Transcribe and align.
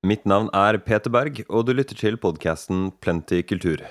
Mitt 0.00 0.22
navn 0.24 0.46
er 0.56 0.78
Peter 0.80 1.12
Berg, 1.12 1.42
og 1.52 1.66
du 1.68 1.74
lytter 1.76 1.98
til 1.98 2.14
podkasten 2.16 2.86
Plenty 3.04 3.42
kultur. 3.44 3.82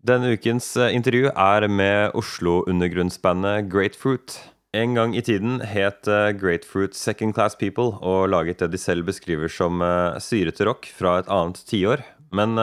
Denne 0.00 0.30
ukens 0.32 0.70
eh, 0.80 0.94
intervju 0.96 1.28
er 1.34 1.66
med 1.68 2.16
Oslo-undergrunnsbandet 2.16 3.68
Grapefruit. 3.68 4.38
En 4.72 4.96
gang 4.96 5.12
i 5.12 5.20
tiden 5.20 5.58
het 5.60 6.08
eh, 6.08 6.30
Grapefruit 6.32 6.96
Second 6.96 7.36
Class 7.36 7.58
People 7.60 7.92
og 8.00 8.30
laget 8.32 8.64
det 8.64 8.70
de 8.72 8.80
selv 8.80 9.04
beskriver 9.10 9.52
som 9.52 9.84
eh, 9.84 10.16
syrete 10.16 10.64
rock 10.64 10.88
fra 10.96 11.18
et 11.20 11.28
annet 11.28 11.60
tiår. 11.68 12.06
Men 12.32 12.54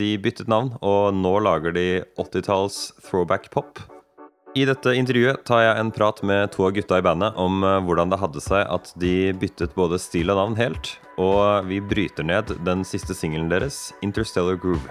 de 0.00 0.14
byttet 0.16 0.48
navn, 0.48 0.72
og 0.80 1.12
nå 1.12 1.34
lager 1.44 1.74
de 1.76 1.88
80-talls 2.16 2.78
throwback 3.04 3.50
pop. 3.52 3.78
I 4.54 4.64
dette 4.66 4.96
intervjuet 4.98 5.44
tar 5.46 5.60
jeg 5.62 5.78
en 5.78 5.92
prat 5.94 6.18
med 6.26 6.50
to 6.50 6.64
av 6.66 6.72
gutta 6.74 6.98
i 6.98 7.04
bandet 7.06 7.36
om 7.38 7.62
eh, 7.62 7.76
hvordan 7.86 8.10
det 8.10 8.18
hadde 8.18 8.42
seg 8.42 8.64
at 8.66 8.90
de 8.98 9.30
byttet 9.38 9.76
både 9.78 10.00
stil 10.02 10.32
og 10.34 10.40
navn 10.40 10.58
helt, 10.58 10.96
og 11.22 11.70
vi 11.70 11.78
bryter 11.78 12.26
ned 12.26 12.56
den 12.66 12.82
siste 12.82 13.14
singelen 13.14 13.46
deres, 13.52 13.92
'Interstellar 14.02 14.58
Groove'. 14.58 14.90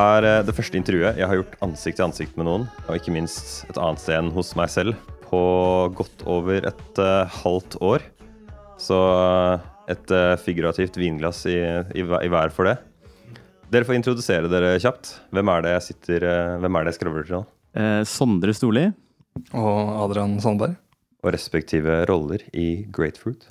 Er 0.00 0.26
eh, 0.26 0.42
det 0.46 0.54
første 0.56 0.78
intervjuet 0.78 1.18
jeg 1.18 1.28
har 1.28 1.38
gjort 1.40 1.56
ansikt 1.64 1.98
til 1.98 2.06
ansikt 2.06 2.38
med 2.38 2.48
noen, 2.48 2.66
og 2.86 2.96
ikke 2.96 3.14
minst 3.14 3.64
et 3.70 3.78
annet 3.80 4.02
sted 4.02 4.18
enn 4.18 4.30
hos 4.34 4.52
meg 4.58 4.70
selv, 4.72 4.98
på 5.30 5.40
godt 5.94 6.24
over 6.26 6.64
et 6.66 6.98
uh, 6.98 7.38
halvt 7.44 7.76
år. 7.86 8.04
Så 8.82 8.96
uh, 8.98 9.62
et 9.90 10.14
uh, 10.14 10.34
figurativt 10.42 10.98
vinglass 10.98 11.44
i, 11.46 11.58
i, 11.94 12.02
i, 12.02 12.30
hver 12.32 12.50
for 12.54 12.66
det. 12.66 12.76
Dere 13.70 13.86
får 13.86 14.00
introdusere 14.00 14.50
dere 14.50 14.74
kjapt. 14.82 15.12
Hvem 15.30 15.52
er 15.54 15.62
det 15.62 15.74
jeg 15.76 15.84
sitter 15.86 16.24
Hvem 16.58 16.74
er 16.74 16.82
det 16.82 16.90
jeg 16.90 16.98
skravler 16.98 17.28
til 17.28 17.36
nå? 17.36 17.42
Sondre 18.10 18.54
Storli. 18.56 18.88
Og 19.54 19.92
Adrian 20.08 20.34
Sandberg. 20.42 20.74
Og 21.22 21.30
respektive 21.30 22.00
roller 22.10 22.42
i 22.50 22.82
Grapefruit. 22.90 23.46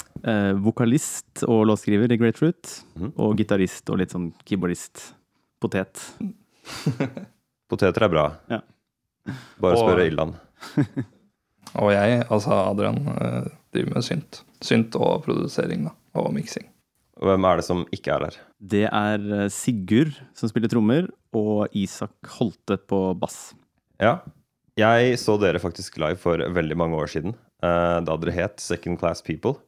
vokalist 0.59 1.45
og 1.47 1.69
låtskriver 1.69 2.11
i 2.11 2.19
Grapefruit. 2.19 2.73
Mm. 3.00 3.13
Og 3.16 3.39
gitarist 3.39 3.88
og 3.94 4.02
litt 4.02 4.11
sånn 4.11 4.34
keyboardist 4.44 5.13
potet. 5.61 6.02
Poteter 7.69 8.07
er 8.07 8.11
bra. 8.11 8.25
Ja. 8.49 8.63
Bare 9.61 9.77
og, 9.77 9.83
spørre 9.83 10.07
Ildan. 10.09 10.33
og 11.83 11.91
jeg, 11.93 12.23
altså 12.25 12.57
Adrian, 12.63 12.99
eh, 13.13 13.51
driver 13.75 13.95
med 13.97 14.07
synt. 14.07 14.41
Synt 14.66 14.97
og 14.99 15.23
produsering 15.27 15.85
da, 15.88 15.93
og 16.19 16.33
miksing. 16.35 16.66
Hvem 17.19 17.45
er 17.45 17.59
det 17.59 17.67
som 17.67 17.83
ikke 17.95 18.16
er 18.16 18.25
der? 18.25 18.39
Det 18.73 18.85
er 18.88 19.29
eh, 19.43 19.47
Sigurd 19.53 20.17
som 20.38 20.51
spiller 20.51 20.71
trommer, 20.71 21.09
og 21.35 21.69
Isak 21.77 22.31
Holte 22.39 22.79
på 22.89 23.03
bass. 23.19 23.51
Ja. 24.01 24.19
Jeg 24.79 25.17
så 25.19 25.35
dere 25.38 25.59
faktisk 25.59 25.97
live 25.99 26.17
for 26.21 26.39
veldig 26.39 26.77
mange 26.79 26.95
år 26.97 27.11
siden, 27.11 27.35
eh, 27.61 27.97
da 28.07 28.16
dere 28.17 28.38
het 28.38 28.63
Second 28.63 28.97
Class 29.01 29.21
People. 29.21 29.59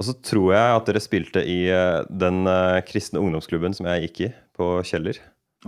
Og 0.00 0.06
så 0.06 0.14
tror 0.24 0.54
jeg 0.54 0.76
at 0.78 0.86
dere 0.88 1.02
spilte 1.04 1.42
i 1.44 1.58
den 2.22 2.48
kristne 2.88 3.20
ungdomsklubben 3.20 3.74
som 3.76 3.84
jeg 3.90 4.06
gikk 4.06 4.20
i, 4.24 4.28
på 4.56 4.68
Kjeller. 4.88 5.18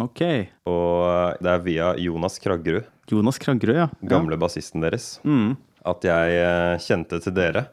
Ok. 0.00 0.22
Og 0.68 1.42
det 1.44 1.52
er 1.52 1.64
via 1.66 1.92
Jonas 2.00 2.38
Kraggerud, 2.40 2.86
Jonas 3.10 3.38
Kraggerud, 3.42 3.76
ja. 3.76 3.88
gamle 4.08 4.38
bassisten 4.40 4.80
deres, 4.84 5.18
mm. 5.26 5.56
at 5.90 6.06
jeg 6.06 6.36
eh, 6.40 6.76
kjente 6.80 7.18
til 7.20 7.34
dere. 7.36 7.66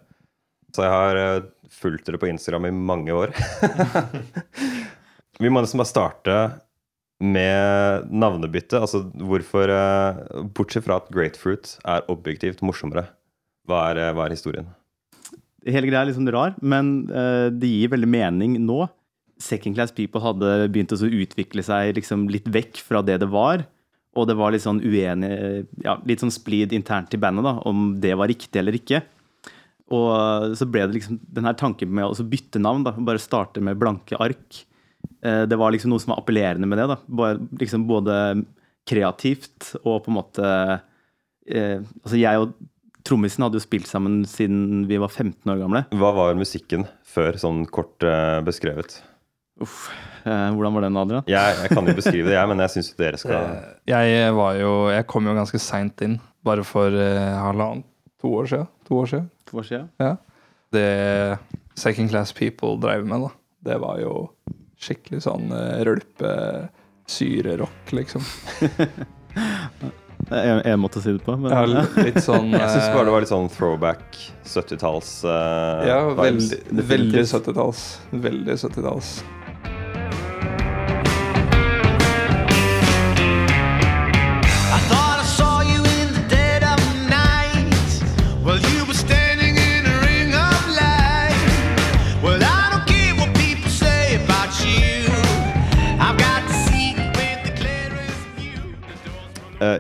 Så 0.75 0.84
jeg 0.84 0.91
har 0.94 1.19
eh, 1.19 1.46
fulgt 1.72 2.09
dere 2.09 2.19
på 2.19 2.28
Instagram 2.28 2.68
i 2.68 2.74
mange 2.75 3.16
år. 3.16 3.31
Vi 5.40 5.47
må 5.47 5.63
nesten 5.63 5.79
bare 5.79 5.88
starte 5.88 6.40
med 7.24 8.09
navnebytte. 8.12 8.81
Altså 8.84 9.06
hvorfor 9.16 9.72
eh, 9.72 10.19
Bortsett 10.56 10.88
fra 10.88 11.00
at 11.00 11.08
Grapefruit 11.13 11.78
er 11.88 12.03
objektivt 12.12 12.63
morsommere, 12.66 13.08
hva 13.69 13.85
er, 13.94 14.03
hva 14.18 14.28
er 14.28 14.35
historien? 14.35 14.68
Hele 15.63 15.88
greia 15.88 16.03
er 16.03 16.09
litt 16.09 16.18
sånn 16.18 16.31
rar, 16.31 16.53
men 16.63 17.03
det 17.59 17.68
gir 17.68 17.91
veldig 17.91 18.08
mening 18.09 18.53
nå. 18.63 18.85
Second 19.39 19.77
Class 19.77 19.94
People 19.95 20.22
hadde 20.23 20.67
begynt 20.72 20.94
å 20.94 21.00
utvikle 21.07 21.63
seg 21.66 21.94
liksom 21.97 22.27
litt 22.31 22.47
vekk 22.51 22.81
fra 22.83 23.03
det 23.05 23.19
det 23.23 23.29
var. 23.31 23.63
Og 24.17 24.25
det 24.27 24.35
var 24.35 24.51
litt 24.51 24.66
sånn 24.66 24.81
uenig, 24.81 25.31
ja, 25.85 25.95
litt 26.07 26.23
sånn 26.23 26.33
splid 26.33 26.73
internt 26.75 27.13
i 27.16 27.19
bandet 27.22 27.45
da, 27.45 27.55
om 27.69 27.94
det 28.01 28.16
var 28.19 28.31
riktig 28.31 28.59
eller 28.59 28.75
ikke. 28.75 29.03
Og 29.95 30.55
så 30.57 30.67
ble 30.69 30.85
det 30.85 30.97
liksom 30.97 31.19
den 31.33 31.49
tanken 31.57 31.91
med 31.94 32.09
å 32.09 32.25
bytte 32.28 32.61
navn, 32.61 32.83
da, 32.85 32.94
bare 32.94 33.22
starte 33.22 33.61
med 33.63 33.79
blanke 33.79 34.17
ark. 34.22 34.63
Eh, 35.23 35.44
det 35.49 35.57
var 35.59 35.73
liksom 35.73 35.94
noe 35.94 36.01
som 36.01 36.13
var 36.13 36.23
appellerende 36.23 36.69
med 36.69 36.81
det. 36.81 36.89
da, 36.91 36.97
Både, 37.05 37.47
liksom 37.61 37.85
både 37.89 38.17
kreativt 38.89 39.75
og 39.83 40.03
på 40.05 40.09
en 40.09 40.17
måte 40.17 40.45
eh, 41.45 41.78
Altså 41.78 42.17
jeg 42.17 42.41
og 42.41 42.55
trommisen 43.05 43.44
hadde 43.45 43.59
jo 43.59 43.63
spilt 43.63 43.89
sammen 43.89 44.23
siden 44.28 44.88
vi 44.89 44.99
var 45.01 45.09
15 45.09 45.49
år 45.49 45.61
gamle. 45.61 45.83
Hva 45.97 46.11
var 46.17 46.38
musikken 46.38 46.85
før, 47.07 47.38
sånn 47.41 47.63
kort 47.72 48.03
eh, 48.05 48.39
beskrevet? 48.45 48.99
Uff. 49.64 49.88
Eh, 50.24 50.56
hvordan 50.56 50.75
var 50.75 50.86
den, 50.86 50.97
Adrian? 51.00 51.24
Jeg, 51.30 51.56
jeg 51.64 51.70
kan 51.74 51.88
jo 51.88 51.96
beskrive 51.96 52.28
det, 52.28 52.36
jeg, 52.36 52.47
men 52.52 52.59
jeg 52.66 52.74
syns 52.75 52.90
dere 53.00 53.20
skal 53.20 53.38
eh, 53.40 53.68
Jeg 53.88 54.34
var 54.36 54.58
jo 54.59 54.72
Jeg 54.92 55.06
kom 55.09 55.30
jo 55.30 55.36
ganske 55.38 55.59
seint 55.64 56.02
inn. 56.06 56.16
Bare 56.46 56.64
for 56.68 56.96
uh, 56.96 57.44
halvannet 57.44 57.86
To 58.20 58.28
år 58.42 58.46
siden. 58.52 58.68
To 58.88 58.94
år 59.00 59.08
siden. 59.12 59.28
To 59.50 59.53
år 59.59 59.66
siden. 59.68 59.88
Ja. 60.00 60.14
Det 60.75 60.90
Second 61.80 62.12
Class 62.12 62.30
People 62.36 62.75
drev 62.81 63.02
med, 63.08 63.20
da, 63.24 63.30
det 63.70 63.78
var 63.80 63.96
jo 64.02 64.14
skikkelig 64.80 65.22
sånn 65.24 65.53
uh, 65.56 65.80
rølpesyrerock, 65.88 67.94
liksom. 67.96 68.24
jeg, 70.30 70.62
jeg, 70.66 70.78
måtte 70.84 71.00
si 71.03 71.16
det 71.16 71.24
på. 71.24 71.38
Men... 71.40 71.56
Ja, 71.56 71.64
litt 72.03 72.20
sånn 72.26 72.52
Jeg 72.56 72.70
syns 72.76 72.91
bare 72.91 73.08
det 73.08 73.16
var 73.16 73.24
litt 73.24 73.31
sånn 73.31 73.47
throwback 73.56 74.20
70-talls 74.44 75.24
uh, 75.24 75.88
Ja, 75.88 76.00
veldig, 76.20 76.59
veldig 76.91 77.24
70-talls. 77.24 77.88
Veldig 78.12 78.59
70-talls. 78.59 79.20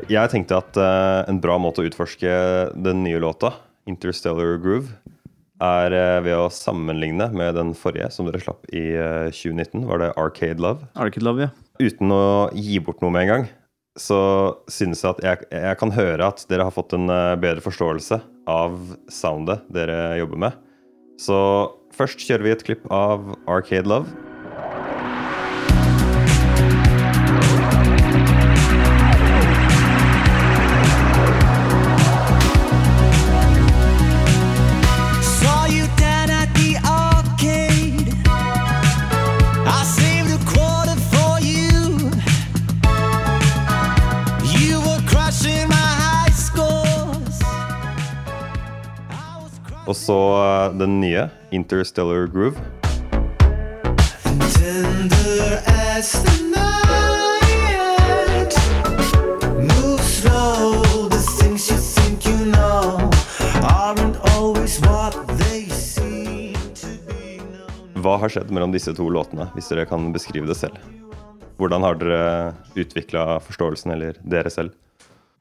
Jeg 0.09 0.31
tenkte 0.31 0.57
at 0.59 0.77
uh, 0.79 1.27
en 1.29 1.39
bra 1.41 1.57
måte 1.61 1.83
å 1.83 1.87
utforske 1.87 2.29
den 2.75 3.03
nye 3.05 3.21
låta, 3.21 3.53
'Interstellar 3.89 4.59
Groove', 4.61 4.91
er 5.59 5.93
uh, 5.93 6.19
ved 6.25 6.35
å 6.37 6.49
sammenligne 6.53 7.29
med 7.35 7.55
den 7.57 7.73
forrige, 7.77 8.09
som 8.13 8.27
dere 8.27 8.41
slapp 8.43 8.65
i 8.73 8.91
2019. 9.33 9.85
Var 9.89 10.03
det 10.03 10.11
'Arcade 10.15 10.63
Love'? 10.63 10.89
Arcade 10.95 11.25
Love, 11.25 11.47
ja. 11.47 11.51
Uten 11.79 12.11
å 12.11 12.49
gi 12.53 12.79
bort 12.83 13.03
noe 13.03 13.13
med 13.15 13.27
en 13.27 13.33
gang, 13.33 13.49
så 13.99 14.19
synes 14.71 15.03
jeg 15.03 15.17
at 15.17 15.21
jeg, 15.23 15.49
jeg 15.51 15.79
kan 15.79 15.93
høre 15.95 16.31
at 16.31 16.45
dere 16.51 16.67
har 16.67 16.75
fått 16.75 16.95
en 16.95 17.07
bedre 17.39 17.63
forståelse 17.63 18.19
av 18.49 18.79
soundet 19.11 19.67
dere 19.71 20.17
jobber 20.19 20.47
med. 20.47 20.65
Så 21.19 21.37
først 21.95 22.23
kjører 22.23 22.47
vi 22.47 22.55
et 22.55 22.65
klipp 22.67 22.89
av 22.91 23.35
'Arcade 23.45 23.87
Love'. 23.87 24.28
Aren't 50.09 50.79
den 50.79 50.99
nye, 51.01 51.29
'Interstellar 51.51 52.25
Groove'. 52.27 52.57
Hva 67.99 68.17
har 68.17 68.29
skjedd 68.29 68.49
mellom 68.49 68.71
disse 68.73 68.93
to 68.95 69.05
låtene, 69.13 69.45
hvis 69.53 69.69
dere 69.69 69.85
kan 69.85 70.09
beskrive 70.11 70.47
det 70.49 70.57
selv? 70.57 70.79
Hvordan 71.61 71.85
har 71.85 72.01
dere 72.01 72.55
utvikla 72.73 73.37
forståelsen, 73.45 73.91
eller 73.93 74.17
dere 74.25 74.49
selv? 74.49 74.73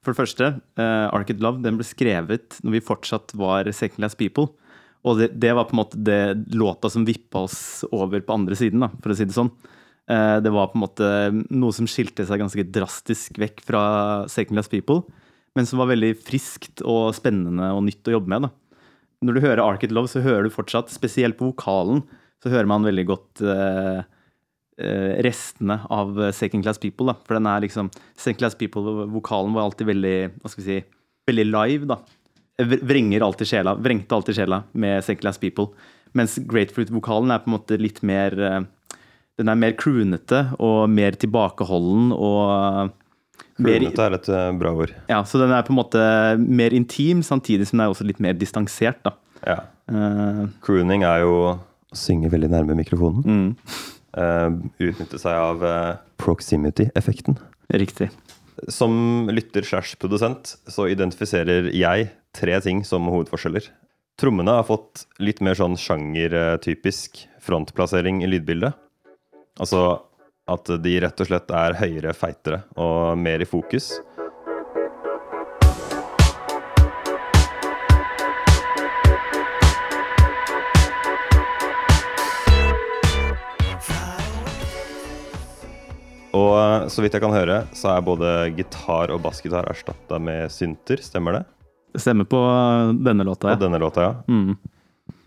For 0.04 0.14
det 0.14 0.20
første, 0.20 0.50
uh, 0.78 1.06
Arcade 1.14 1.42
Love 1.42 1.62
den 1.64 1.78
ble 1.78 1.86
skrevet 1.86 2.60
når 2.62 2.76
vi 2.76 2.84
fortsatt 2.84 3.34
var 3.38 3.68
Second 3.74 4.02
Class 4.02 4.18
People. 4.18 4.48
Og 5.06 5.20
det, 5.20 5.32
det, 5.40 5.52
var 5.54 5.68
på 5.68 5.76
en 5.76 5.82
måte 5.82 6.00
det 6.02 6.54
låta 6.58 6.90
som 6.90 7.06
vippa 7.06 7.44
oss 7.46 7.84
over 7.94 8.22
på 8.24 8.34
andre 8.34 8.58
siden, 8.58 8.82
da, 8.82 8.90
for 9.02 9.14
å 9.14 9.18
si 9.18 9.26
det 9.28 9.36
sånn. 9.36 9.50
Uh, 10.08 10.38
det 10.44 10.52
var 10.54 10.70
på 10.70 10.78
en 10.78 10.84
måte 10.86 11.08
noe 11.50 11.74
som 11.76 11.88
skilte 11.90 12.26
seg 12.28 12.42
ganske 12.42 12.66
drastisk 12.74 13.38
vekk 13.40 13.62
fra 13.66 13.82
Second 14.30 14.56
Class 14.56 14.70
People, 14.72 15.02
men 15.58 15.66
som 15.68 15.80
var 15.82 15.90
veldig 15.90 16.14
friskt 16.22 16.84
og 16.86 17.10
spennende 17.16 17.72
og 17.74 17.82
nytt 17.86 18.08
å 18.08 18.18
jobbe 18.18 18.32
med. 18.32 18.46
da. 18.46 18.84
Når 19.26 19.34
du 19.34 19.42
hører 19.42 19.64
Arcade 19.64 19.94
Love, 19.94 20.10
så 20.10 20.22
hører 20.22 20.46
du 20.46 20.54
fortsatt, 20.54 20.92
spesielt 20.94 21.38
på 21.38 21.48
vokalen, 21.50 22.04
så 22.42 22.52
hører 22.52 22.70
man 22.70 22.86
veldig 22.86 23.04
godt 23.08 23.42
uh, 23.42 24.06
restene 24.78 25.80
av 25.90 26.14
Second 26.36 26.62
Class 26.62 26.78
People. 26.78 27.08
da, 27.10 27.16
For 27.26 27.34
den 27.34 27.48
er 27.50 27.64
liksom 27.64 27.88
Second 28.14 28.38
Class 28.38 28.54
People-vokalen 28.54 29.56
var 29.56 29.66
alltid 29.66 29.88
veldig 29.90 30.16
hva 30.38 30.52
skal 30.52 30.62
vi 30.62 30.66
si, 30.69 30.84
veldig 31.26 31.46
live. 31.50 31.88
da. 31.90 31.98
Vrenger 32.86 33.25
alltid 33.26 33.50
sjela, 33.50 33.75
vrengte 33.75 34.14
alltid 34.14 34.38
sjela 34.38 34.62
med 34.72 35.02
Second 35.04 35.25
Class 35.25 35.38
People. 35.42 35.72
Mens 36.14 36.38
Grapefruit-vokalen 36.38 37.34
er 37.34 37.42
på 37.42 37.50
en 37.50 37.56
måte 37.58 37.78
litt 37.78 38.00
mer 38.06 38.32
Den 39.38 39.50
er 39.52 39.58
mer 39.58 39.75
croonete 39.78 40.54
og 40.58 40.88
mer 40.90 41.19
tilbakeholden 41.19 42.14
og 42.16 42.94
Croonete 43.58 44.04
er 44.04 44.14
et 44.14 44.28
bra 44.58 44.72
ord. 44.74 44.92
Ja, 45.10 45.22
så 45.26 45.40
den 45.42 45.52
er 45.54 45.64
på 45.66 45.72
en 45.74 45.81
måte 45.81 46.02
mer 46.38 46.74
intim, 46.74 47.24
samtidig 47.26 47.66
som 47.66 47.78
den 47.78 47.86
er 47.86 47.92
også 47.92 48.06
litt 48.06 48.20
mer 48.22 48.36
distansert. 48.38 49.00
da. 49.02 49.14
Ja. 49.42 49.58
Uh, 49.90 50.46
Crooning 50.62 51.02
er 51.06 51.24
jo 51.24 51.32
å 51.42 51.52
synge 51.96 52.31
veldig 52.31 52.50
nærme 52.52 52.76
mikrofonen. 52.78 53.24
Mm. 53.26 53.96
Uh, 54.19 54.50
utnytte 54.82 55.20
seg 55.20 55.37
av 55.38 55.62
uh, 55.62 55.99
proximity-effekten. 56.19 57.37
Riktig. 57.70 58.09
Som 58.67 59.29
lytter 59.31 59.62
slash 59.62 59.94
produsent 60.00 60.56
så 60.67 60.88
identifiserer 60.91 61.69
jeg 61.70 62.09
tre 62.35 62.56
ting 62.65 62.82
som 62.88 63.06
hovedforskjeller. 63.12 63.69
Trommene 64.19 64.56
har 64.59 64.67
fått 64.67 65.05
litt 65.23 65.38
mer 65.44 65.55
sånn 65.55 65.76
sjangertypisk 65.79 67.20
frontplassering 67.44 68.25
i 68.26 68.31
lydbildet. 68.32 68.75
Altså 69.62 70.00
at 70.49 70.70
de 70.82 70.97
rett 71.05 71.23
og 71.23 71.29
slett 71.29 71.53
er 71.55 71.76
høyere, 71.79 72.15
feitere 72.17 72.62
og 72.81 73.20
mer 73.20 73.44
i 73.44 73.49
fokus. 73.49 73.93
Så 86.93 87.05
vidt 87.05 87.17
jeg 87.17 87.25
kan 87.25 87.35
høre, 87.35 87.62
så 87.76 87.93
er 87.94 88.05
både 88.06 88.32
gitar 88.56 89.12
og 89.14 89.23
bassgitar 89.25 89.69
erstatta 89.70 90.19
med 90.23 90.52
synter. 90.52 91.02
Stemmer 91.05 91.38
det? 91.38 91.44
Det 91.94 92.02
stemmer 92.05 92.29
på 92.29 92.40
denne 93.05 93.25
låta, 93.26 93.52
ja. 93.52 93.56
På 93.56 93.64
denne 93.64 93.81
låta, 93.81 94.08
ja. 94.08 94.12
Mm. 94.29 94.58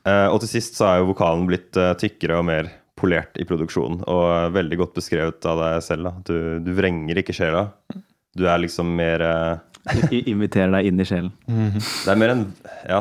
Eh, 0.08 0.28
og 0.32 0.40
til 0.42 0.52
sist 0.56 0.78
så 0.78 0.88
er 0.88 1.02
jo 1.02 1.12
vokalen 1.12 1.48
blitt 1.50 1.78
eh, 1.78 1.94
tykkere 2.00 2.40
og 2.42 2.48
mer 2.50 2.70
polert 2.98 3.38
i 3.42 3.46
produksjonen. 3.50 4.04
Og 4.10 4.54
veldig 4.56 4.80
godt 4.84 4.96
beskrevet 4.98 5.50
av 5.50 5.62
deg 5.62 5.84
selv. 5.86 6.10
Da. 6.10 6.14
Du, 6.28 6.38
du 6.66 6.72
vrenger 6.78 7.22
ikke 7.22 7.36
sjela. 7.36 7.68
Du 8.38 8.46
er 8.48 8.62
liksom 8.64 8.94
mer 8.98 9.26
eh, 9.26 9.68
Inviterer 10.30 10.70
deg 10.76 10.92
inn 10.92 11.02
i 11.02 11.06
sjelen. 11.10 11.32
Det 11.48 12.12
er 12.14 12.20
mer 12.22 12.36
en 12.36 12.44
Ja, 12.86 13.00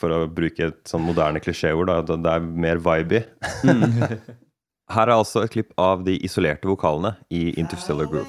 for 0.00 0.14
å 0.16 0.22
bruke 0.32 0.70
et 0.70 0.80
sånn 0.88 1.04
moderne 1.04 1.42
klisjéord, 1.44 1.90
da. 1.92 2.16
Det 2.16 2.36
er 2.36 2.46
mer 2.66 2.80
vibey. 2.82 3.26
Her 4.90 5.08
er 5.08 5.14
altså 5.14 5.44
et 5.44 5.52
klipp 5.54 5.70
av 5.80 6.02
de 6.04 6.16
isolerte 6.26 6.68
vokalene 6.68 7.14
i 7.30 7.52
Interstellar 7.60 8.06
Groove. 8.10 8.26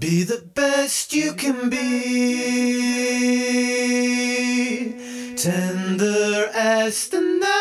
Be 0.00 0.24
the 0.24 0.40
best 0.54 1.12
you 1.12 1.34
can 1.34 1.68
be. 1.68 1.86
Tender 5.36 6.48
as 6.54 7.08
the 7.08 7.20
night. 7.20 7.60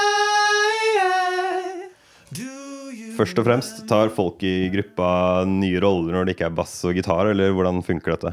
Først 3.19 3.35
og 3.41 3.43
fremst, 3.43 3.81
tar 3.89 4.07
folk 4.15 4.39
i 4.47 4.69
gruppa 4.71 5.43
nye 5.43 5.81
roller 5.83 6.15
når 6.15 6.29
det 6.29 6.37
ikke 6.37 6.45
er 6.47 6.53
bass 6.55 6.77
og 6.87 6.95
gitar, 6.95 7.27
eller 7.33 7.51
hvordan 7.51 7.81
funker 7.83 8.15
dette? 8.15 8.31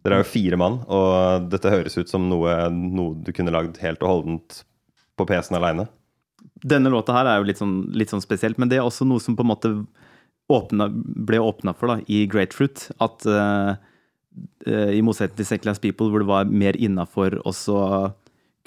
Dere 0.00 0.16
er 0.16 0.22
jo 0.22 0.30
fire 0.30 0.56
mann, 0.60 0.78
og 0.88 1.48
dette 1.52 1.72
høres 1.72 1.98
ut 1.98 2.08
som 2.08 2.28
noe, 2.30 2.54
noe 2.72 3.16
du 3.20 3.32
kunne 3.36 3.52
lagd 3.52 3.80
helt 3.82 4.00
og 4.04 4.12
holdent 4.14 4.62
på 5.20 5.26
PC-en 5.28 5.58
aleine. 5.58 5.86
Denne 6.64 6.92
låta 6.92 7.12
her 7.16 7.28
er 7.28 7.40
jo 7.40 7.48
litt 7.48 7.60
sånn, 7.60 7.74
litt 7.96 8.12
sånn 8.12 8.24
spesielt, 8.24 8.56
men 8.60 8.70
det 8.70 8.78
er 8.78 8.86
også 8.86 9.04
noe 9.08 9.20
som 9.20 9.36
på 9.36 9.44
en 9.44 9.50
måte 9.52 9.72
åpnet, 10.50 10.96
ble 11.28 11.40
åpna 11.42 11.74
for 11.76 11.92
da, 11.92 11.98
i 12.08 12.24
Grapefruit. 12.30 12.88
At 13.02 13.26
uh, 13.28 13.76
uh, 14.66 14.90
i 14.92 15.02
motsetning 15.04 15.38
til 15.38 15.48
Second 15.48 15.68
Class 15.68 15.82
People, 15.82 16.10
hvor 16.10 16.24
det 16.24 16.30
var 16.30 16.50
mer 16.50 16.78
innafor 16.80 17.38
å 17.44 17.54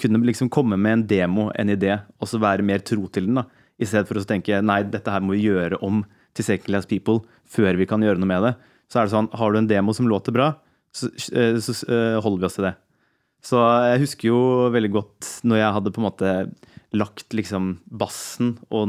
kunne 0.00 0.22
liksom 0.26 0.50
komme 0.54 0.78
med 0.80 0.98
en 0.98 1.06
demo, 1.10 1.48
en 1.54 1.70
idé, 1.70 1.98
og 2.18 2.30
så 2.30 2.40
være 2.42 2.66
mer 2.66 2.82
tro 2.86 3.06
til 3.12 3.28
den. 3.28 3.42
da, 3.42 3.46
I 3.78 3.88
stedet 3.90 4.10
for 4.10 4.20
å 4.20 4.26
tenke 4.26 4.62
nei, 4.62 4.82
dette 4.90 5.10
her 5.10 5.22
må 5.22 5.36
vi 5.36 5.46
gjøre 5.48 5.78
om 5.86 6.02
til 6.34 6.46
Second 6.46 6.70
Class 6.70 6.90
People 6.90 7.22
før 7.46 7.78
vi 7.78 7.86
kan 7.90 8.02
gjøre 8.02 8.18
noe 8.18 8.30
med 8.30 8.48
det. 8.48 8.54
Så 8.90 9.00
er 9.00 9.06
det 9.06 9.14
sånn, 9.14 9.30
har 9.34 9.52
du 9.52 9.60
en 9.60 9.70
demo 9.70 9.94
som 9.96 10.08
låter 10.10 10.34
bra, 10.34 10.52
så, 10.94 11.10
uh, 11.10 11.58
så 11.60 11.74
holder 12.24 12.40
vi 12.40 12.48
oss 12.48 12.58
til 12.58 12.68
det. 12.68 12.74
Så 13.44 13.60
jeg 13.90 14.00
husker 14.06 14.30
jo 14.30 14.40
veldig 14.72 14.90
godt 14.94 15.30
når 15.44 15.60
jeg 15.60 15.76
hadde 15.76 15.92
på 15.92 16.00
en 16.00 16.06
måte 16.06 16.32
lagt 16.96 17.34
liksom 17.36 17.74
bassen 17.92 18.54
og 18.72 18.88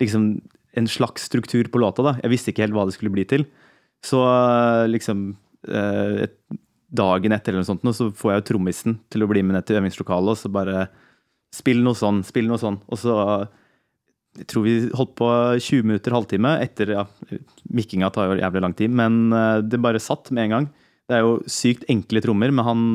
liksom 0.00 0.36
en 0.78 0.88
slags 0.88 1.26
struktur 1.28 1.68
på 1.68 1.80
låta. 1.82 2.02
da. 2.02 2.16
Jeg 2.22 2.32
visste 2.32 2.52
ikke 2.52 2.64
helt 2.64 2.76
hva 2.76 2.86
det 2.88 2.94
skulle 2.96 3.12
bli 3.12 3.26
til. 3.28 3.44
Så 4.04 4.20
liksom 4.88 5.32
eh, 5.68 6.28
et, 6.28 6.36
Dagen 6.92 7.32
etter 7.32 7.54
eller 7.54 7.62
noe 7.62 7.70
sånt, 7.70 7.86
så 7.96 8.10
får 8.12 8.28
jeg 8.28 8.40
jo 8.40 8.46
trommisen 8.50 8.98
til 9.08 9.24
å 9.24 9.28
bli 9.30 9.40
med 9.40 9.56
ned 9.56 9.64
til 9.64 9.78
øvingslokalet 9.78 10.34
og 10.34 10.36
så 10.36 10.50
bare 10.52 10.90
Spill 11.52 11.82
noe 11.84 11.96
sånn, 11.96 12.22
spill 12.24 12.46
noe 12.48 12.60
sånn. 12.60 12.78
Og 12.88 12.96
så 13.00 13.14
jeg 14.40 14.46
tror 14.48 14.62
vi 14.64 14.74
holdt 14.96 15.10
på 15.20 15.26
20 15.60 15.84
minutter, 15.84 16.14
halvtime 16.16 16.54
etter 16.64 16.92
ja, 16.94 17.02
Mikkinga 17.68 18.08
tar 18.12 18.30
jo 18.30 18.38
jævlig 18.40 18.62
lang 18.64 18.76
tid, 18.76 18.94
men 18.96 19.18
eh, 19.36 19.58
det 19.60 19.80
bare 19.84 20.00
satt 20.00 20.30
med 20.32 20.46
en 20.46 20.54
gang. 20.54 20.68
Det 21.12 21.18
er 21.18 21.26
jo 21.26 21.34
sykt 21.50 21.84
enkle 21.92 22.22
trommer, 22.24 22.54
men 22.54 22.64
han, 22.64 22.86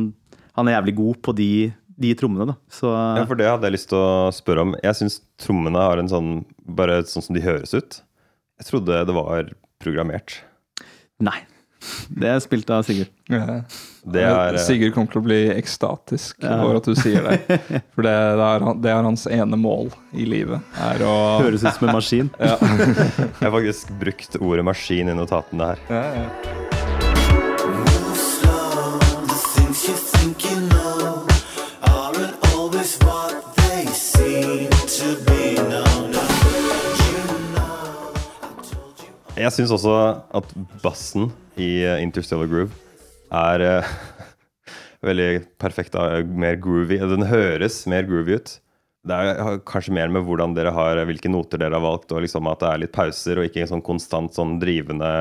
han 0.58 0.70
er 0.70 0.80
jævlig 0.80 0.98
god 0.98 1.22
på 1.28 1.38
de 1.38 1.52
de 1.98 2.14
trommene. 2.16 2.46
da. 2.52 2.56
Så, 2.70 2.92
ja, 2.92 3.26
for 3.26 3.40
det 3.40 3.50
hadde 3.50 3.68
jeg 3.68 3.78
lyst 3.78 3.90
til 3.92 4.00
å 4.00 4.30
spørre 4.36 4.66
om. 4.68 4.76
Jeg 4.84 5.00
syns 5.00 5.20
trommene 5.42 5.82
har 5.82 6.02
en 6.02 6.12
sånn 6.12 6.32
Bare 6.68 7.00
sånn 7.08 7.24
som 7.24 7.38
de 7.38 7.42
høres 7.46 7.72
ut. 7.74 8.02
Jeg 8.60 8.68
trodde 8.68 9.06
det 9.08 9.14
var 9.16 9.54
programmert. 9.82 10.42
Nei. 11.24 11.40
Det 12.20 12.28
er 12.28 12.40
spilt 12.44 12.70
av 12.74 12.84
Sigurd. 12.84 13.12
Ja. 13.32 13.62
Er, 14.18 14.58
Sigurd 14.60 14.96
kommer 14.96 15.14
til 15.14 15.22
å 15.22 15.26
bli 15.28 15.38
ekstatisk 15.54 16.42
ja. 16.44 16.58
over 16.66 16.80
at 16.80 16.90
du 16.90 16.98
sier 16.98 17.24
det. 17.24 17.60
For 17.96 18.04
det, 18.04 18.16
det, 18.40 18.48
er, 18.48 18.66
det, 18.82 18.92
er, 18.92 19.08
hans 19.08 19.28
ene 19.32 19.60
mål 19.62 19.94
i 20.12 20.28
livet. 20.28 20.74
Er 20.90 21.06
å 21.06 21.14
Høres 21.46 21.64
ut 21.64 21.72
som 21.78 21.88
en 21.88 22.00
maskin. 22.00 22.34
ja. 22.42 22.58
Jeg 23.40 23.46
har 23.46 23.54
faktisk 23.54 23.94
brukt 24.02 24.42
ordet 24.42 24.68
maskin 24.68 25.14
i 25.14 25.16
notatene 25.22 25.72
her. 25.72 25.88
Ja, 25.94 26.04
ja. 26.18 26.77
Jeg 39.38 39.54
syns 39.54 39.72
også 39.74 39.94
at 40.36 40.54
bassen 40.84 41.30
i 41.58 41.84
eh, 41.86 42.02
Interstellar 42.04 42.50
Groove 42.50 42.74
er 43.34 43.64
uh, 43.82 43.92
veldig 45.08 45.30
perfekt. 45.62 45.96
Uh, 45.96 46.24
mer 46.26 46.58
groovy. 46.62 46.98
Den 47.00 47.28
høres 47.30 47.84
mer 47.90 48.08
groovy 48.10 48.40
ut. 48.40 48.56
Det 49.08 49.18
er 49.18 49.62
kanskje 49.68 49.94
mer 49.96 50.10
med 50.12 50.26
hvordan 50.28 50.56
dere 50.58 50.74
har, 50.76 51.00
hvilke 51.08 51.32
noter 51.32 51.62
dere 51.62 51.78
har 51.78 51.86
valgt, 51.86 52.12
og 52.12 52.26
liksom 52.26 52.50
at 52.52 52.64
det 52.64 52.72
er 52.72 52.82
litt 52.82 52.96
pauser, 52.96 53.40
og 53.40 53.48
ikke 53.48 53.64
en 53.64 53.72
sånn 53.76 53.86
konstant 53.86 54.36
sånn 54.36 54.58
drivende 54.62 55.12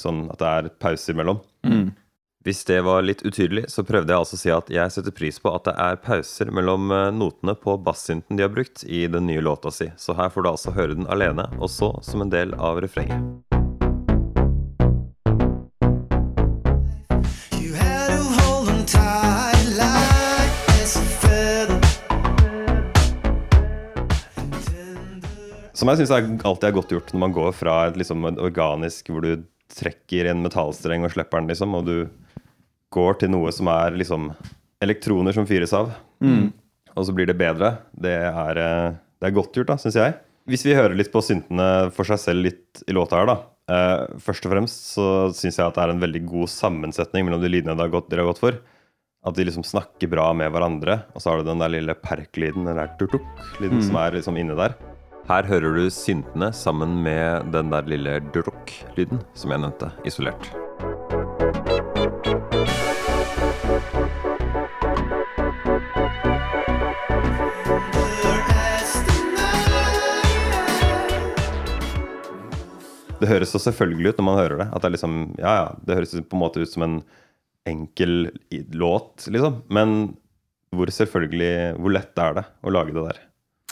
Sånn 0.00 0.22
at 0.32 0.40
det 0.40 0.48
er 0.48 0.68
pauser 0.80 1.12
imellom. 1.12 1.42
Mm. 1.66 1.90
Hvis 2.44 2.64
det 2.68 2.82
var 2.84 3.00
litt 3.00 3.22
utydelig, 3.24 3.70
så 3.72 3.80
prøvde 3.88 4.12
jeg 4.12 4.20
altså 4.20 4.36
å 4.36 4.40
si 4.42 4.50
at 4.52 4.66
jeg 4.68 4.92
setter 4.92 5.14
pris 5.16 5.38
på 5.40 5.48
at 5.56 5.64
det 5.64 5.72
er 5.80 5.96
pauser 5.96 6.50
mellom 6.52 6.90
eh, 6.92 7.06
notene 7.16 7.54
på 7.56 7.78
bassynten 7.80 8.36
de 8.36 8.44
har 8.44 8.50
brukt 8.52 8.82
i 8.84 9.06
den 9.08 9.24
nye 9.30 9.40
låta 9.40 9.70
si. 9.72 9.86
Så 9.96 10.12
her 10.18 10.28
får 10.28 10.44
du 10.44 10.48
altså 10.50 10.74
høre 10.76 10.92
den 10.98 11.08
alene, 11.08 11.46
og 11.56 11.70
så 11.72 11.88
som 12.04 12.20
en 12.20 12.28
del 12.28 12.52
av 12.60 12.82
refrenget. 12.84 13.16
Som 25.72 25.88
jeg 25.88 26.02
syns 26.02 26.12
alltid 26.12 26.68
er 26.68 26.76
godt 26.76 26.92
gjort 26.92 27.08
når 27.16 27.24
man 27.24 27.38
går 27.38 27.56
fra 27.56 27.78
et 27.88 27.96
liksom 27.96 28.28
organisk 28.34 29.08
hvor 29.08 29.24
du 29.24 29.48
trekker 29.72 30.28
en 30.28 30.44
metallstreng 30.44 31.08
og 31.08 31.16
slipper 31.16 31.40
den, 31.40 31.48
liksom, 31.48 31.72
og 31.80 31.88
du 31.88 31.96
går 32.94 33.18
til 33.22 33.32
noe 33.34 33.52
som 33.54 33.68
er 33.72 33.96
liksom 33.98 34.30
elektroner 34.84 35.34
som 35.36 35.48
fyres 35.48 35.74
av, 35.76 35.92
og 36.94 37.06
så 37.06 37.14
blir 37.14 37.26
det 37.30 37.38
bedre, 37.38 37.76
det 37.90 38.14
er, 38.28 38.60
eh, 38.60 38.94
det 39.20 39.28
er 39.28 39.36
godt 39.36 39.56
gjort, 39.56 39.72
da, 39.72 39.78
syns 39.80 39.98
jeg. 39.98 40.14
Hvis 40.50 40.64
vi 40.66 40.76
hører 40.76 40.94
litt 40.96 41.12
på 41.12 41.22
syntene 41.24 41.90
for 41.94 42.06
seg 42.06 42.20
selv 42.20 42.44
litt 42.44 42.84
i 42.86 42.94
låta 42.94 43.18
her, 43.18 43.30
da. 43.30 43.36
Uh, 43.64 44.18
først 44.20 44.44
og 44.44 44.52
fremst 44.52 44.90
så 44.92 45.04
syns 45.32 45.56
jeg 45.56 45.64
at 45.64 45.78
det 45.78 45.84
er 45.86 45.92
en 45.94 46.02
veldig 46.02 46.20
god 46.28 46.50
sammensetning 46.52 47.24
mellom 47.24 47.40
de 47.40 47.48
lydene 47.48 47.72
dere 47.72 47.88
har 47.88 47.94
gått, 47.94 48.10
dere 48.12 48.20
har 48.26 48.28
gått 48.34 48.42
for. 48.42 48.58
At 49.24 49.38
de 49.38 49.46
liksom 49.48 49.64
snakker 49.64 50.10
bra 50.12 50.26
med 50.36 50.52
hverandre. 50.52 50.98
Og 51.16 51.24
så 51.24 51.32
har 51.32 51.40
du 51.40 51.48
den 51.48 51.64
der 51.64 51.72
lille 51.72 51.96
perk-lyden, 51.96 52.68
den 52.68 52.76
der 52.76 52.92
durtuk-lyden 53.00 53.80
som 53.86 53.96
er 54.02 54.18
liksom 54.18 54.36
inne 54.36 54.58
der. 54.58 54.76
Her 55.30 55.48
hører 55.48 55.80
du 55.80 55.88
syntene 55.88 56.50
sammen 56.52 56.98
med 57.06 57.48
den 57.56 57.72
der 57.72 57.88
lille 57.88 58.18
duruk-lyden 58.36 59.24
som 59.32 59.56
jeg 59.56 59.64
nevnte, 59.64 59.88
isolert. 60.04 60.52
Det 73.24 73.30
høres 73.30 73.54
så 73.54 73.60
selvfølgelig 73.62 74.12
ut 74.12 74.18
når 74.20 74.26
man 74.26 74.36
hører 74.36 74.60
det. 74.60 74.66
At 74.68 74.84
det 74.84 74.90
er 74.90 74.94
liksom, 74.98 75.14
ja, 75.40 75.52
ja, 75.62 75.66
det 75.80 75.96
høres 75.96 76.12
på 76.20 76.36
en 76.36 76.42
måte 76.42 76.60
ut 76.60 76.72
som 76.72 76.84
en 76.84 76.98
enkel 77.64 78.28
låt, 78.76 79.24
liksom. 79.32 79.62
Men 79.72 80.12
hvor 80.74 80.90
selvfølgelig 80.90 81.78
Hvor 81.78 81.92
lett 81.94 82.18
er 82.18 82.32
det 82.36 82.42
å 82.66 82.72
lage 82.74 82.92
det 82.92 83.04
der 83.06 83.20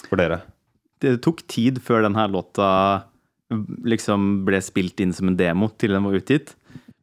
for 0.07 0.21
dere? 0.21 0.39
Det 1.03 1.17
tok 1.25 1.43
tid 1.51 1.81
før 1.83 2.07
denne 2.07 2.29
låta 2.31 2.69
liksom 3.85 4.47
ble 4.47 4.63
spilt 4.65 5.03
inn 5.03 5.13
som 5.13 5.29
en 5.29 5.37
demo 5.37 5.69
til 5.77 5.93
den 5.93 6.07
var 6.07 6.17
utgitt. 6.17 6.55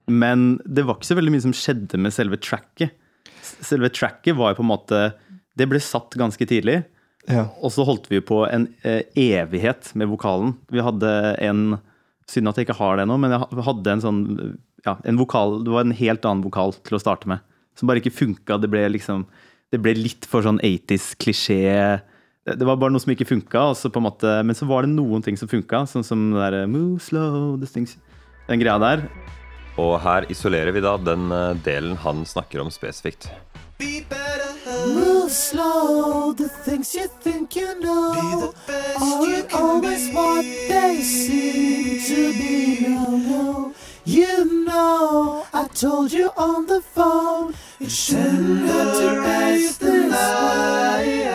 Men 0.09 0.55
det 0.65 0.87
var 0.87 0.97
ikke 0.97 1.11
så 1.11 1.17
veldig 1.19 1.33
mye 1.35 1.45
som 1.45 1.53
skjedde 1.53 1.99
med 2.01 2.15
selve 2.15 2.39
tracket. 2.41 2.95
Selve 3.43 3.91
tracket 3.93 4.37
var 4.39 4.53
jo 4.53 4.61
på 4.61 4.65
en 4.65 4.71
måte 4.71 5.01
Det 5.59 5.67
ble 5.67 5.81
satt 5.83 6.15
ganske 6.17 6.47
tidlig. 6.47 6.79
Ja. 7.27 7.49
Og 7.59 7.73
så 7.75 7.83
holdt 7.85 8.07
vi 8.09 8.21
på 8.23 8.41
en 8.47 8.69
eh, 8.87 9.03
evighet 9.19 9.91
med 9.99 10.09
vokalen. 10.09 10.55
Vi 10.71 10.81
hadde 10.81 11.11
en 11.43 11.75
Synd 12.29 12.51
at 12.51 12.59
jeg 12.59 12.67
ikke 12.67 12.77
har 12.77 12.99
det 12.99 13.07
nå, 13.09 13.17
men 13.17 13.33
jeg 13.33 13.65
hadde 13.65 13.95
en 13.95 14.03
sånn 14.03 14.21
ja, 14.85 14.95
en 15.03 15.19
vokal, 15.19 15.63
Det 15.65 15.73
var 15.73 15.87
en 15.87 15.95
helt 15.97 16.25
annen 16.27 16.45
vokal 16.45 16.75
til 16.85 16.97
å 16.97 17.01
starte 17.01 17.29
med. 17.31 17.41
Som 17.75 17.89
bare 17.89 18.03
ikke 18.03 18.13
funka. 18.15 18.59
Det 18.61 18.69
ble 18.71 18.85
liksom 18.93 19.25
Det 19.69 19.81
ble 19.81 19.93
litt 19.97 20.25
for 20.29 20.45
sånn 20.45 20.61
80s 20.65 21.11
klisjé. 21.21 21.65
Det 22.45 22.55
det 22.57 22.65
var 22.65 22.79
bare 22.81 22.93
noe 22.93 23.03
som 23.03 23.11
ikke 23.13 23.27
funka, 23.27 23.61
og 23.69 23.75
så 23.77 23.91
på 23.93 23.99
en 24.01 24.07
måte, 24.07 24.29
men 24.47 24.57
så 24.57 24.65
var 24.65 24.85
det 24.85 24.93
noen 24.95 25.21
ting 25.21 25.37
som 25.37 25.49
funka. 25.51 25.83
Sånn 25.91 26.05
som 26.07 26.31
det 26.33 26.47
der 26.55 26.69
Move 26.71 26.97
slow, 27.03 27.57
this 27.61 27.75
things, 27.75 27.97
den 28.47 28.63
greia 28.63 28.79
der. 28.81 29.05
Og 29.79 29.99
her 30.03 30.25
isolerer 30.33 30.73
vi 30.75 30.83
da 30.83 30.95
den 30.97 31.29
eh, 31.31 31.53
delen 31.65 31.99
han 32.01 32.25
snakker 32.27 32.63
om 32.63 32.73
spesifikt. 32.73 33.29
Move 34.95 35.31
slow, 35.31 36.33
the 36.37 36.49
things 36.65 36.95
you 36.95 37.07
think 37.23 37.55
you 37.55 37.79
know 37.81 38.53
aren't 39.01 39.53
always 39.53 40.09
what 40.13 40.45
they 40.69 41.01
seem 41.01 41.99
to 42.07 42.33
be. 42.33 42.87
No, 42.87 43.17
no, 43.17 43.73
you 44.05 44.45
know, 44.65 45.45
I 45.53 45.67
told 45.73 46.11
you 46.11 46.29
on 46.37 46.65
the 46.67 46.81
phone, 46.95 47.53
it 47.79 47.91
shouldn't 47.91 48.65
have 48.67 48.93
to 48.97 49.09
be 49.21 49.67
this 49.67 49.79
way. 49.81 51.25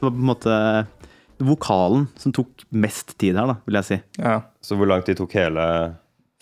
Det 0.00 0.06
var 0.06 0.10
på 0.10 0.16
en 0.16 0.24
måte 0.24 0.86
vokalen 1.38 2.06
som 2.16 2.32
tok 2.32 2.64
mest 2.68 3.18
tid 3.18 3.36
her, 3.36 3.46
da, 3.50 3.56
vil 3.66 3.74
jeg 3.80 3.84
si. 3.84 3.98
ja. 4.22 4.40
Så 4.60 4.76
hvor 4.76 4.86
lang 4.88 5.02
tid 5.04 5.16
tok 5.18 5.32
hele 5.34 5.64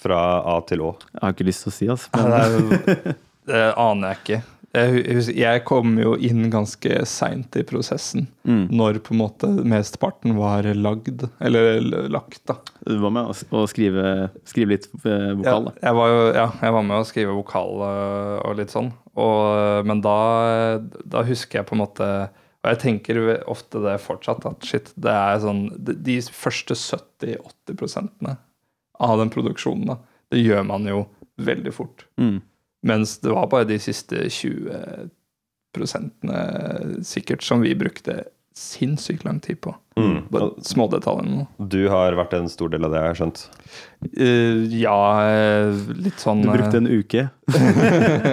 fra 0.02 0.18
A 0.46 0.60
til 0.66 0.82
Å? 0.84 0.92
Jeg 1.12 1.20
har 1.22 1.34
ikke 1.34 1.46
lyst 1.48 1.64
til 1.64 1.70
å 1.72 1.74
si, 1.74 1.88
altså. 1.90 2.10
Det, 2.14 2.22
Men, 2.22 2.78
er 2.78 3.14
det 3.48 3.62
aner 3.78 4.12
jeg 4.12 4.18
ikke. 4.22 4.38
Jeg, 4.76 5.22
jeg 5.32 5.62
kom 5.64 5.94
jo 5.96 6.10
inn 6.20 6.50
ganske 6.52 6.98
seint 7.08 7.56
i 7.56 7.62
prosessen. 7.66 8.26
Mm. 8.44 8.66
Når 8.76 8.98
på 9.06 9.14
en 9.14 9.20
måte 9.22 9.48
mesteparten 9.64 10.34
var 10.36 10.66
lagd, 10.76 11.24
eller 11.40 11.80
lagt, 12.12 12.42
da. 12.50 12.58
du 12.84 12.98
var 13.00 13.14
med 13.16 13.30
å- 13.32 13.62
skrive, 13.70 14.28
skrive 14.44 14.74
litt 14.74 14.84
vokal? 14.92 15.38
vokal, 15.40 15.64
da. 15.70 15.72
Ja, 15.78 15.86
jeg 15.88 15.96
var 15.96 16.12
jo 16.12 16.20
ja, 16.36 16.46
jeg 16.66 16.74
var 16.76 16.84
med 16.90 16.98
å 17.00 17.06
skrive 17.08 17.36
vokal 17.38 17.80
øh, 17.88 18.34
og 18.44 18.58
litt 18.60 18.74
sånn. 18.74 18.92
Og, 19.18 19.86
men 19.88 20.02
da, 20.04 20.18
da 21.04 21.24
husker 21.26 21.58
jeg 21.62 21.66
på 21.66 21.74
en 21.74 21.80
måte 21.82 22.06
Og 22.62 22.68
jeg 22.70 22.78
tenker 22.84 23.18
ofte 23.50 23.80
det 23.82 23.96
fortsatt, 24.04 24.44
at 24.46 24.62
shit, 24.68 24.92
det 25.00 25.10
er 25.10 25.40
sånn 25.42 25.64
De, 25.74 25.94
de 26.06 26.20
første 26.22 26.76
70-80% 26.78 28.36
av 29.00 29.18
den 29.20 29.30
produksjonen, 29.30 29.86
da, 29.92 29.96
det 30.34 30.40
gjør 30.42 30.64
man 30.66 30.86
jo 30.90 31.04
veldig 31.38 31.70
fort. 31.74 32.04
Mm. 32.18 32.40
Mens 32.86 33.16
det 33.22 33.32
var 33.34 33.48
bare 33.50 33.66
de 33.68 33.78
siste 33.82 34.28
20 34.30 35.08
prosentene 35.74 37.02
sikkert 37.06 37.42
som 37.44 37.62
vi 37.64 37.74
brukte 37.78 38.22
sinnssykt 38.58 39.24
lang 39.24 39.40
tid 39.40 39.60
på. 39.62 39.72
Mm. 39.98 40.28
Bare 40.30 40.50
smådetaljene. 40.66 41.46
Du 41.58 41.80
har 41.90 42.16
vært 42.18 42.34
en 42.38 42.48
stor 42.50 42.70
del 42.72 42.86
av 42.86 42.94
det, 42.94 43.02
jeg 43.02 43.12
har 43.12 43.18
skjønt. 43.20 43.42
Uh, 44.18 44.64
ja, 44.74 44.98
litt 45.98 46.22
sånn 46.22 46.42
Du 46.42 46.50
brukte 46.50 46.78
eh, 46.78 46.82
en 46.82 46.90
uke. 46.90 47.26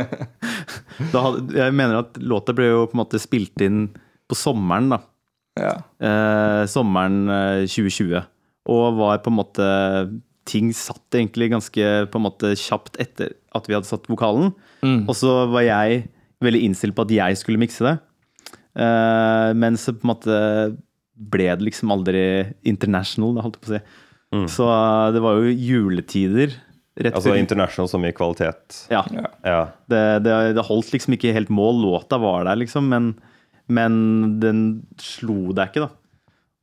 da 1.13 1.25
hadde, 1.27 1.59
jeg 1.59 1.75
mener 1.77 2.01
at 2.01 2.17
låta 2.21 2.55
ble 2.57 2.71
jo 2.71 2.85
på 2.89 2.97
en 2.97 3.03
måte 3.03 3.21
spilt 3.21 3.65
inn 3.65 3.87
på 4.25 4.37
sommeren, 4.37 4.95
da. 4.95 5.01
ja. 5.61 5.75
Uh, 6.01 6.63
sommeren 6.69 7.25
eh, 7.29 7.65
2020. 7.69 8.25
Og 8.73 8.85
var 8.97 9.21
på 9.21 9.29
en 9.29 9.37
måte 9.37 9.67
Ting 10.45 10.71
satt 10.77 11.17
egentlig 11.17 11.49
ganske 11.53 11.91
på 12.11 12.19
en 12.19 12.25
måte 12.27 12.53
kjapt 12.59 12.99
etter 13.01 13.33
at 13.55 13.69
vi 13.69 13.75
hadde 13.77 13.89
satt 13.89 14.09
vokalen. 14.11 14.51
Mm. 14.85 15.05
Og 15.07 15.15
så 15.17 15.45
var 15.51 15.65
jeg 15.65 16.03
veldig 16.45 16.61
innstilt 16.67 16.97
på 16.97 17.05
at 17.07 17.13
jeg 17.15 17.39
skulle 17.39 17.61
mikse 17.61 17.85
det. 17.87 17.95
Uh, 18.75 19.55
men 19.57 19.79
så 19.79 19.95
på 19.95 20.05
en 20.05 20.11
måte 20.11 20.39
ble 21.15 21.47
det 21.47 21.63
liksom 21.63 21.93
aldri 21.95 22.25
international, 22.67 23.37
det 23.37 23.45
holdt 23.45 23.57
jeg 23.57 23.63
på 23.63 23.71
å 23.71 23.75
si. 23.75 24.01
Mm. 24.35 24.47
Så 24.51 24.67
uh, 24.67 25.09
det 25.15 25.23
var 25.23 25.39
jo 25.39 25.53
juletider. 25.53 26.55
Rett 26.95 27.17
Altså 27.17 27.33
før 27.33 27.41
international 27.41 27.89
som 27.91 28.05
i 28.07 28.13
kvalitet. 28.15 28.85
Ja. 28.91 29.01
Ja. 29.11 29.29
Ja. 29.43 29.61
Det, 29.91 30.03
det, 30.23 30.35
det 30.55 30.63
holdt 30.67 30.93
liksom 30.93 31.17
ikke 31.17 31.33
helt 31.35 31.51
mål. 31.51 31.81
Låta 31.83 32.19
var 32.21 32.45
der, 32.47 32.59
liksom, 32.61 32.87
men, 32.91 33.13
men 33.67 33.95
den 34.43 34.65
slo 35.01 35.55
deg 35.55 35.73
ikke, 35.73 35.89
da. 35.89 35.91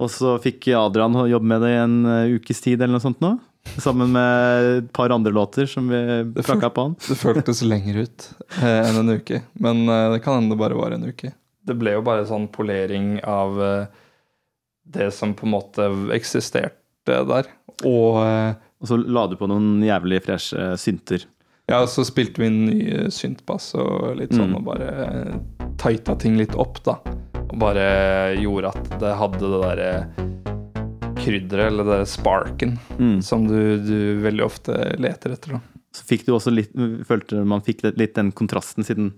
Og 0.03 0.11
så 0.11 0.37
fikk 0.43 0.71
Adrian 0.75 1.17
jobbe 1.31 1.49
med 1.49 1.63
det 1.63 1.73
i 1.75 1.81
en 1.83 1.99
eh, 2.09 2.37
ukes 2.39 2.63
tid 2.65 2.81
eller 2.81 2.97
noe 2.97 3.05
sånt 3.05 3.21
nå. 3.23 3.37
Sammen 3.79 4.11
med 4.13 4.67
et 4.79 4.89
par 4.93 5.11
andre 5.15 5.33
låter 5.33 5.67
som 5.71 5.87
vi 5.89 5.99
prakka 6.43 6.69
på 6.75 6.83
han. 6.89 6.97
Det 7.09 7.15
føltes 7.17 7.63
lenger 7.65 8.03
ut 8.05 8.27
eh, 8.61 8.89
enn 8.89 8.99
en 9.05 9.15
uke, 9.17 9.43
men 9.63 9.85
eh, 9.89 10.09
det 10.13 10.21
kan 10.25 10.35
hende 10.41 10.55
det 10.57 10.61
bare 10.61 10.77
var 10.77 10.91
en 10.97 11.05
uke. 11.09 11.31
Det 11.63 11.77
ble 11.79 11.95
jo 11.95 12.03
bare 12.05 12.27
sånn 12.27 12.49
polering 12.53 13.21
av 13.25 13.61
eh, 13.63 13.85
det 14.93 15.13
som 15.15 15.33
på 15.39 15.47
en 15.47 15.55
måte 15.55 15.87
eksisterte 16.13 17.23
der. 17.29 17.49
Og 17.87 18.19
eh, 18.27 18.53
Og 18.83 18.89
så 18.91 18.97
la 18.99 19.29
du 19.31 19.37
på 19.39 19.47
noen 19.47 19.79
jævlig 19.87 20.19
freshe 20.27 20.73
synter. 20.77 21.23
ja, 21.71 21.85
så 21.87 22.03
spilte 22.05 22.43
vi 22.43 22.49
en 22.51 22.65
ny 22.67 22.79
eh, 22.91 23.09
syntbass 23.15 23.73
og 23.79 24.17
litt 24.19 24.35
sånn, 24.35 24.51
Mm. 24.51 24.57
og 24.59 24.65
bare 24.67 24.89
eh, 25.07 25.37
tighta 25.79 26.17
ting 26.19 26.35
litt 26.37 26.55
opp, 26.59 26.83
da. 26.85 26.99
Og 27.47 27.55
bare 27.63 28.35
gjorde 28.43 28.75
at 28.75 28.99
det 29.01 29.15
hadde 29.23 29.39
det 29.55 29.63
derre 29.63 29.93
krydderet, 31.23 31.71
eller 31.73 31.89
det 31.89 32.01
sparken, 32.11 32.77
Mm. 32.99 33.21
som 33.23 33.47
du, 33.49 33.79
du 33.83 33.99
veldig 34.25 34.45
ofte 34.45 34.77
leter 35.01 35.35
etter, 35.37 35.57
da. 35.59 35.61
Så 35.93 36.07
fikk 36.09 36.25
du 36.25 36.33
også 36.33 36.49
litt 36.55 36.71
Følte 37.05 37.43
man 37.45 37.61
fikk 37.65 37.83
litt 37.99 38.15
den 38.17 38.31
kontrasten, 38.33 38.85
siden 38.87 39.11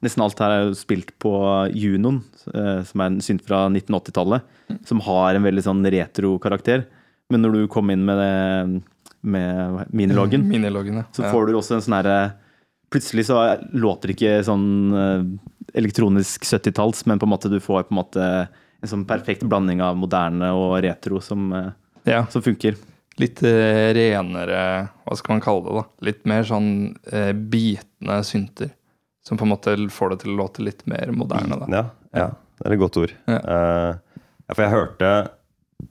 nesten 0.00 0.22
alt 0.24 0.38
her 0.40 0.52
er 0.54 0.62
jo 0.68 0.76
spilt 0.78 1.10
på 1.20 1.32
Junoen, 1.76 2.22
eh, 2.54 2.82
som 2.86 3.02
er 3.02 3.10
en 3.10 3.18
synt 3.24 3.42
fra 3.44 3.64
1980-tallet, 3.68 4.46
som 4.88 5.02
har 5.04 5.34
en 5.36 5.44
veldig 5.44 5.64
sånn 5.66 5.82
retro-karakter. 5.84 6.86
Men 7.30 7.42
når 7.44 7.52
du 7.58 7.66
kom 7.68 7.90
inn 7.92 8.06
med, 8.06 8.16
det, 8.22 8.82
med 9.22 9.90
miniloggen, 9.92 10.46
Miniloggen, 10.54 11.02
ja. 11.02 11.04
så 11.12 11.26
får 11.30 11.50
du 11.50 11.58
også 11.58 11.76
en 11.78 11.84
sånn 11.84 11.98
herre 12.00 12.20
Plutselig 12.90 13.28
så 13.28 13.36
låter 13.78 14.10
det 14.10 14.16
ikke 14.16 14.38
sånn 14.48 14.64
eh, 14.98 15.20
elektronisk 15.78 16.42
70-talls, 16.48 17.04
men 17.06 17.20
på 17.22 17.28
en 17.28 17.30
måte 17.30 17.50
du 17.52 17.60
får 17.62 17.84
på 17.86 17.94
en 17.94 18.00
måte 18.00 18.24
en 18.80 18.92
sånn 18.92 19.06
perfekt 19.08 19.44
blanding 19.48 19.82
av 19.84 19.98
moderne 19.98 20.52
og 20.56 20.78
retro 20.84 21.20
som, 21.24 21.50
eh, 21.52 21.72
ja. 22.08 22.24
som 22.32 22.44
funker. 22.44 22.78
litt 23.20 23.42
eh, 23.44 23.90
renere 23.92 24.60
Hva 25.04 25.16
skal 25.18 25.34
man 25.34 25.42
kalle 25.44 25.66
det? 25.66 25.72
da? 25.76 25.82
Litt 26.08 26.22
mer 26.30 26.46
sånn 26.48 26.70
eh, 27.12 27.32
bitende 27.32 28.22
synter. 28.24 28.70
Som 29.26 29.36
på 29.36 29.44
en 29.44 29.52
måte 29.52 29.74
får 29.92 30.14
det 30.14 30.22
til 30.22 30.32
å 30.32 30.38
låte 30.38 30.64
litt 30.64 30.86
mer 30.88 31.12
moderne. 31.12 31.58
da. 31.60 31.66
Ja, 31.68 31.82
ja, 32.16 32.30
det 32.58 32.70
er 32.70 32.76
et 32.76 32.80
godt 32.80 32.96
ord. 32.96 33.12
Ja. 33.28 33.40
Uh, 33.44 34.22
for 34.54 34.64
jeg 34.64 34.72
hørte, 34.72 35.10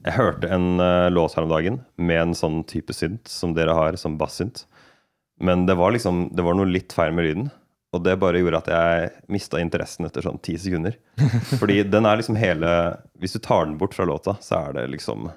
jeg 0.02 0.16
hørte 0.16 0.50
en 0.50 0.82
uh, 0.82 1.06
låt 1.14 1.36
her 1.38 1.46
om 1.46 1.52
dagen 1.52 1.78
med 1.94 2.18
en 2.24 2.34
sånn 2.34 2.64
type 2.68 2.92
synt 2.92 3.30
som 3.30 3.54
dere 3.54 3.76
har, 3.78 3.94
som 3.96 4.18
bassynt. 4.18 4.64
Men 5.40 5.62
det 5.70 5.78
var 5.78 5.94
liksom, 5.94 6.26
det 6.34 6.44
var 6.44 6.58
noe 6.58 6.68
litt 6.68 6.92
feil 6.92 7.14
med 7.14 7.28
lyden. 7.28 7.48
Og 7.90 8.02
det 8.06 8.16
bare 8.22 8.38
gjorde 8.38 8.60
at 8.62 8.70
jeg 8.70 9.12
mista 9.34 9.58
interessen 9.58 10.06
etter 10.06 10.22
sånn 10.22 10.38
ti 10.44 10.54
sekunder. 10.60 10.94
Fordi 11.60 11.80
den 11.90 12.06
er 12.06 12.20
liksom 12.20 12.38
hele 12.38 12.70
Hvis 13.18 13.34
du 13.34 13.40
tar 13.42 13.66
den 13.66 13.78
bort 13.80 13.96
fra 13.96 14.06
låta, 14.06 14.36
så 14.40 14.60
er 14.68 14.78
det 14.78 14.90
liksom 14.94 15.30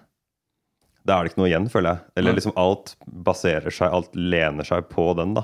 da 1.03 1.17
er 1.17 1.25
det 1.25 1.33
ikke 1.33 1.41
noe 1.41 1.49
igjen, 1.49 1.65
føler 1.67 1.89
jeg. 1.89 2.11
Eller 2.15 2.35
liksom 2.37 2.53
alt 2.55 2.93
baserer 3.03 3.73
seg, 3.75 3.91
alt 3.91 4.13
lener 4.15 4.63
seg 4.63 4.85
på 4.87 5.09
den, 5.19 5.33
da. 5.35 5.43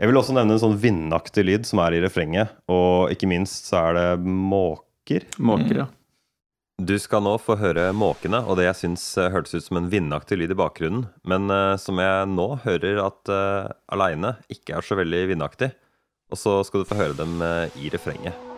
Jeg 0.00 0.10
vil 0.10 0.18
også 0.20 0.34
nevne 0.36 0.56
en 0.56 0.60
sånn 0.60 0.78
vindaktig 0.82 1.46
lyd 1.46 1.64
som 1.68 1.80
er 1.84 1.96
i 1.96 2.02
refrenget, 2.02 2.52
og 2.72 3.12
ikke 3.14 3.28
minst 3.30 3.70
så 3.70 3.86
er 3.86 3.96
det 3.96 4.06
måker. 4.26 5.24
Måker, 5.40 5.84
ja. 5.84 5.88
Du 6.82 6.96
skal 6.98 7.22
nå 7.22 7.36
få 7.38 7.54
høre 7.60 7.90
måkene, 7.94 8.40
og 8.42 8.56
det 8.58 8.66
jeg 8.66 8.78
syns 8.80 9.04
eh, 9.20 9.30
hørtes 9.30 9.54
ut 9.54 9.66
som 9.68 9.78
en 9.78 9.90
vindaktig 9.92 10.40
lyd 10.40 10.54
i 10.54 10.58
bakgrunnen, 10.58 11.04
men 11.28 11.52
uh, 11.52 11.76
som 11.78 12.00
jeg 12.02 12.30
nå 12.32 12.48
hører 12.64 12.98
at 13.04 13.30
uh, 13.30 13.70
aleine 13.92 14.34
ikke 14.50 14.78
er 14.78 14.86
så 14.86 14.98
veldig 14.98 15.20
vindaktig. 15.30 15.70
Og 16.32 16.40
så 16.40 16.62
skal 16.64 16.80
du 16.80 16.88
få 16.88 16.96
høre 16.98 17.18
dem 17.18 17.42
eh, 17.44 17.84
i 17.84 17.92
refrenget. 17.92 18.51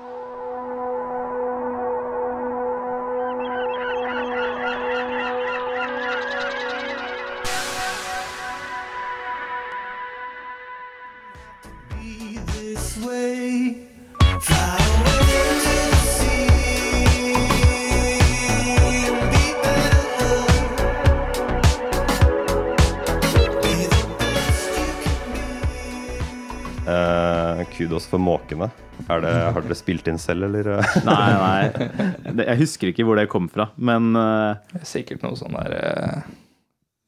For 28.14 28.22
måkene. 28.22 28.70
Er 29.10 29.24
det, 29.24 29.32
har 29.56 29.64
dere 29.64 29.76
spilt 29.76 30.06
inn 30.10 30.20
selv, 30.22 30.46
eller? 30.46 30.70
Nei, 31.08 31.30
nei. 31.34 32.46
Jeg 32.46 32.60
husker 32.62 32.92
ikke 32.92 33.06
hvor 33.06 33.18
det 33.18 33.26
kom 33.32 33.48
fra, 33.50 33.68
men 33.74 34.14
eh, 34.18 34.62
Det 34.70 34.84
er 34.84 34.90
sikkert 34.92 35.24
noe 35.26 35.38
sånn 35.38 35.56
der 35.56 35.74
eh, 35.80 36.28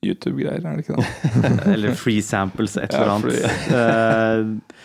YouTube-greier, 0.06 0.66
er 0.66 0.80
det 0.80 0.84
ikke 0.84 0.98
det? 0.98 1.06
Eller 1.76 1.96
free 1.98 2.24
samples, 2.24 2.76
et 2.80 2.94
eller 2.94 3.14
annet. 3.14 3.38
Eh, 3.70 4.82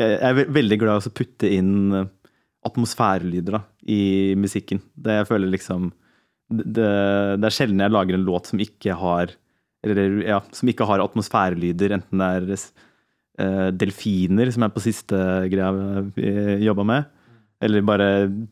jeg 0.00 0.14
jeg 0.14 0.32
er 0.32 0.54
veldig 0.56 0.78
glad 0.80 1.04
i 1.04 1.10
å 1.10 1.14
putte 1.14 1.50
inn 1.54 1.74
atmosfærelyder 2.64 3.58
da, 3.58 3.60
i 3.86 4.34
musikken. 4.40 4.80
Det 4.96 5.20
jeg 5.20 5.28
føler 5.28 5.52
liksom 5.52 5.92
det, 6.50 6.88
det 7.38 7.46
er 7.46 7.54
sjelden 7.54 7.82
jeg 7.84 7.92
lager 7.94 8.16
en 8.16 8.26
låt 8.26 8.50
som 8.50 8.60
ikke 8.60 8.96
har 9.00 9.32
eller, 9.84 10.18
ja, 10.24 10.40
som 10.56 10.68
ikke 10.70 10.86
har 10.88 11.02
atmosfærelyder, 11.04 11.92
enten 11.98 12.22
det 12.22 12.28
er 12.38 12.48
delfiner, 13.36 14.50
som 14.54 14.62
er 14.62 14.70
på 14.74 14.82
siste 14.84 15.18
greia 15.50 15.70
vi 16.14 16.32
jobba 16.64 16.84
med, 16.86 17.04
eller 17.64 17.82
bare 17.86 18.08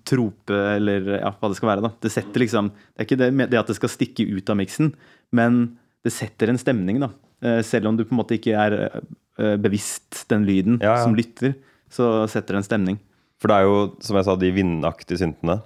trope, 0.09 0.57
eller 0.77 1.19
ja, 1.21 1.31
hva 1.39 1.51
det 1.53 1.59
skal 1.59 1.69
være. 1.71 1.85
da. 1.85 1.91
Det 2.03 2.11
setter 2.15 2.43
liksom, 2.43 2.71
det 2.75 3.03
er 3.03 3.07
ikke 3.07 3.19
det, 3.21 3.29
det 3.53 3.61
at 3.61 3.71
det 3.71 3.77
skal 3.79 3.93
stikke 3.93 4.27
ut 4.33 4.51
av 4.51 4.59
miksen, 4.59 4.93
men 5.37 5.61
det 6.03 6.13
setter 6.17 6.51
en 6.51 6.59
stemning, 6.59 6.99
da. 7.03 7.11
Eh, 7.43 7.61
Selv 7.67 7.87
om 7.91 7.97
du 7.99 8.05
på 8.05 8.15
en 8.17 8.21
måte 8.23 8.35
ikke 8.39 8.55
er 8.59 8.77
eh, 8.89 9.57
bevisst 9.63 10.25
den 10.31 10.47
lyden 10.49 10.81
Ja, 10.83 10.97
ja. 10.97 11.03
som 11.05 11.15
lytter, 11.19 11.55
så 11.93 12.25
setter 12.31 12.57
det 12.57 12.63
en 12.63 12.67
stemning. 12.71 12.99
For 13.43 13.51
det 13.51 13.57
er 13.61 13.67
jo, 13.69 13.77
som 14.03 14.17
jeg 14.19 14.27
sa, 14.27 14.35
de 14.39 14.51
vindaktige 14.55 15.19
syntene. 15.23 15.61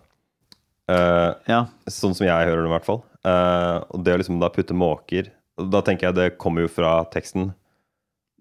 Eh, 0.90 1.30
Ja, 1.48 1.62
sånn 1.88 2.14
som 2.16 2.26
jeg 2.26 2.48
hører 2.50 2.62
det, 2.64 2.70
i 2.70 2.74
hvert 2.74 2.88
fall. 2.88 3.00
Eh, 3.26 3.78
og 3.92 4.04
det 4.04 4.14
å 4.16 4.20
liksom 4.20 4.38
da 4.42 4.48
putte 4.54 4.74
måker 4.76 5.32
Da 5.58 5.80
tenker 5.82 6.06
jeg 6.10 6.14
det 6.18 6.26
kommer 6.38 6.62
jo 6.66 6.68
fra 6.70 6.98
teksten. 7.10 7.48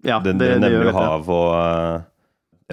Ja 0.04 0.20
Det, 0.24 0.36
det, 0.40 0.52
det, 0.62 0.70
gjør 0.74 0.92
hav 0.96 1.32
og 1.32 1.48
eh, 1.56 2.04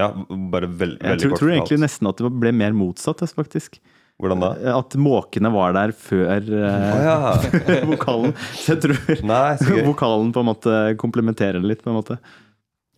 Ja, 0.01 0.09
bare 0.51 0.67
veld, 0.67 0.97
Jeg 0.99 1.09
veldig 1.09 1.23
tror, 1.23 1.33
kort 1.35 1.41
tror 1.43 1.55
egentlig 1.55 1.81
nesten 1.85 2.09
at 2.09 2.21
det 2.21 2.31
ble 2.43 2.53
mer 2.55 2.75
motsatt, 2.75 3.21
altså, 3.21 3.37
faktisk. 3.43 3.79
Hvordan 4.21 4.43
da? 4.43 4.51
At 4.77 4.95
måkene 4.99 5.49
var 5.53 5.73
der 5.75 5.91
før 5.97 6.45
oh, 6.45 7.01
ja. 7.03 7.17
vokalen. 7.91 8.35
Så 8.53 8.75
jeg 8.75 8.83
tror 8.85 9.23
Nei, 9.33 9.49
så 9.61 9.81
vokalen 9.85 10.31
på 10.35 10.43
en 10.43 10.49
måte 10.51 10.77
komplementerer 11.01 11.59
det 11.59 11.71
litt, 11.73 11.83
på 11.85 11.91
en 11.91 11.99
måte. 11.99 12.19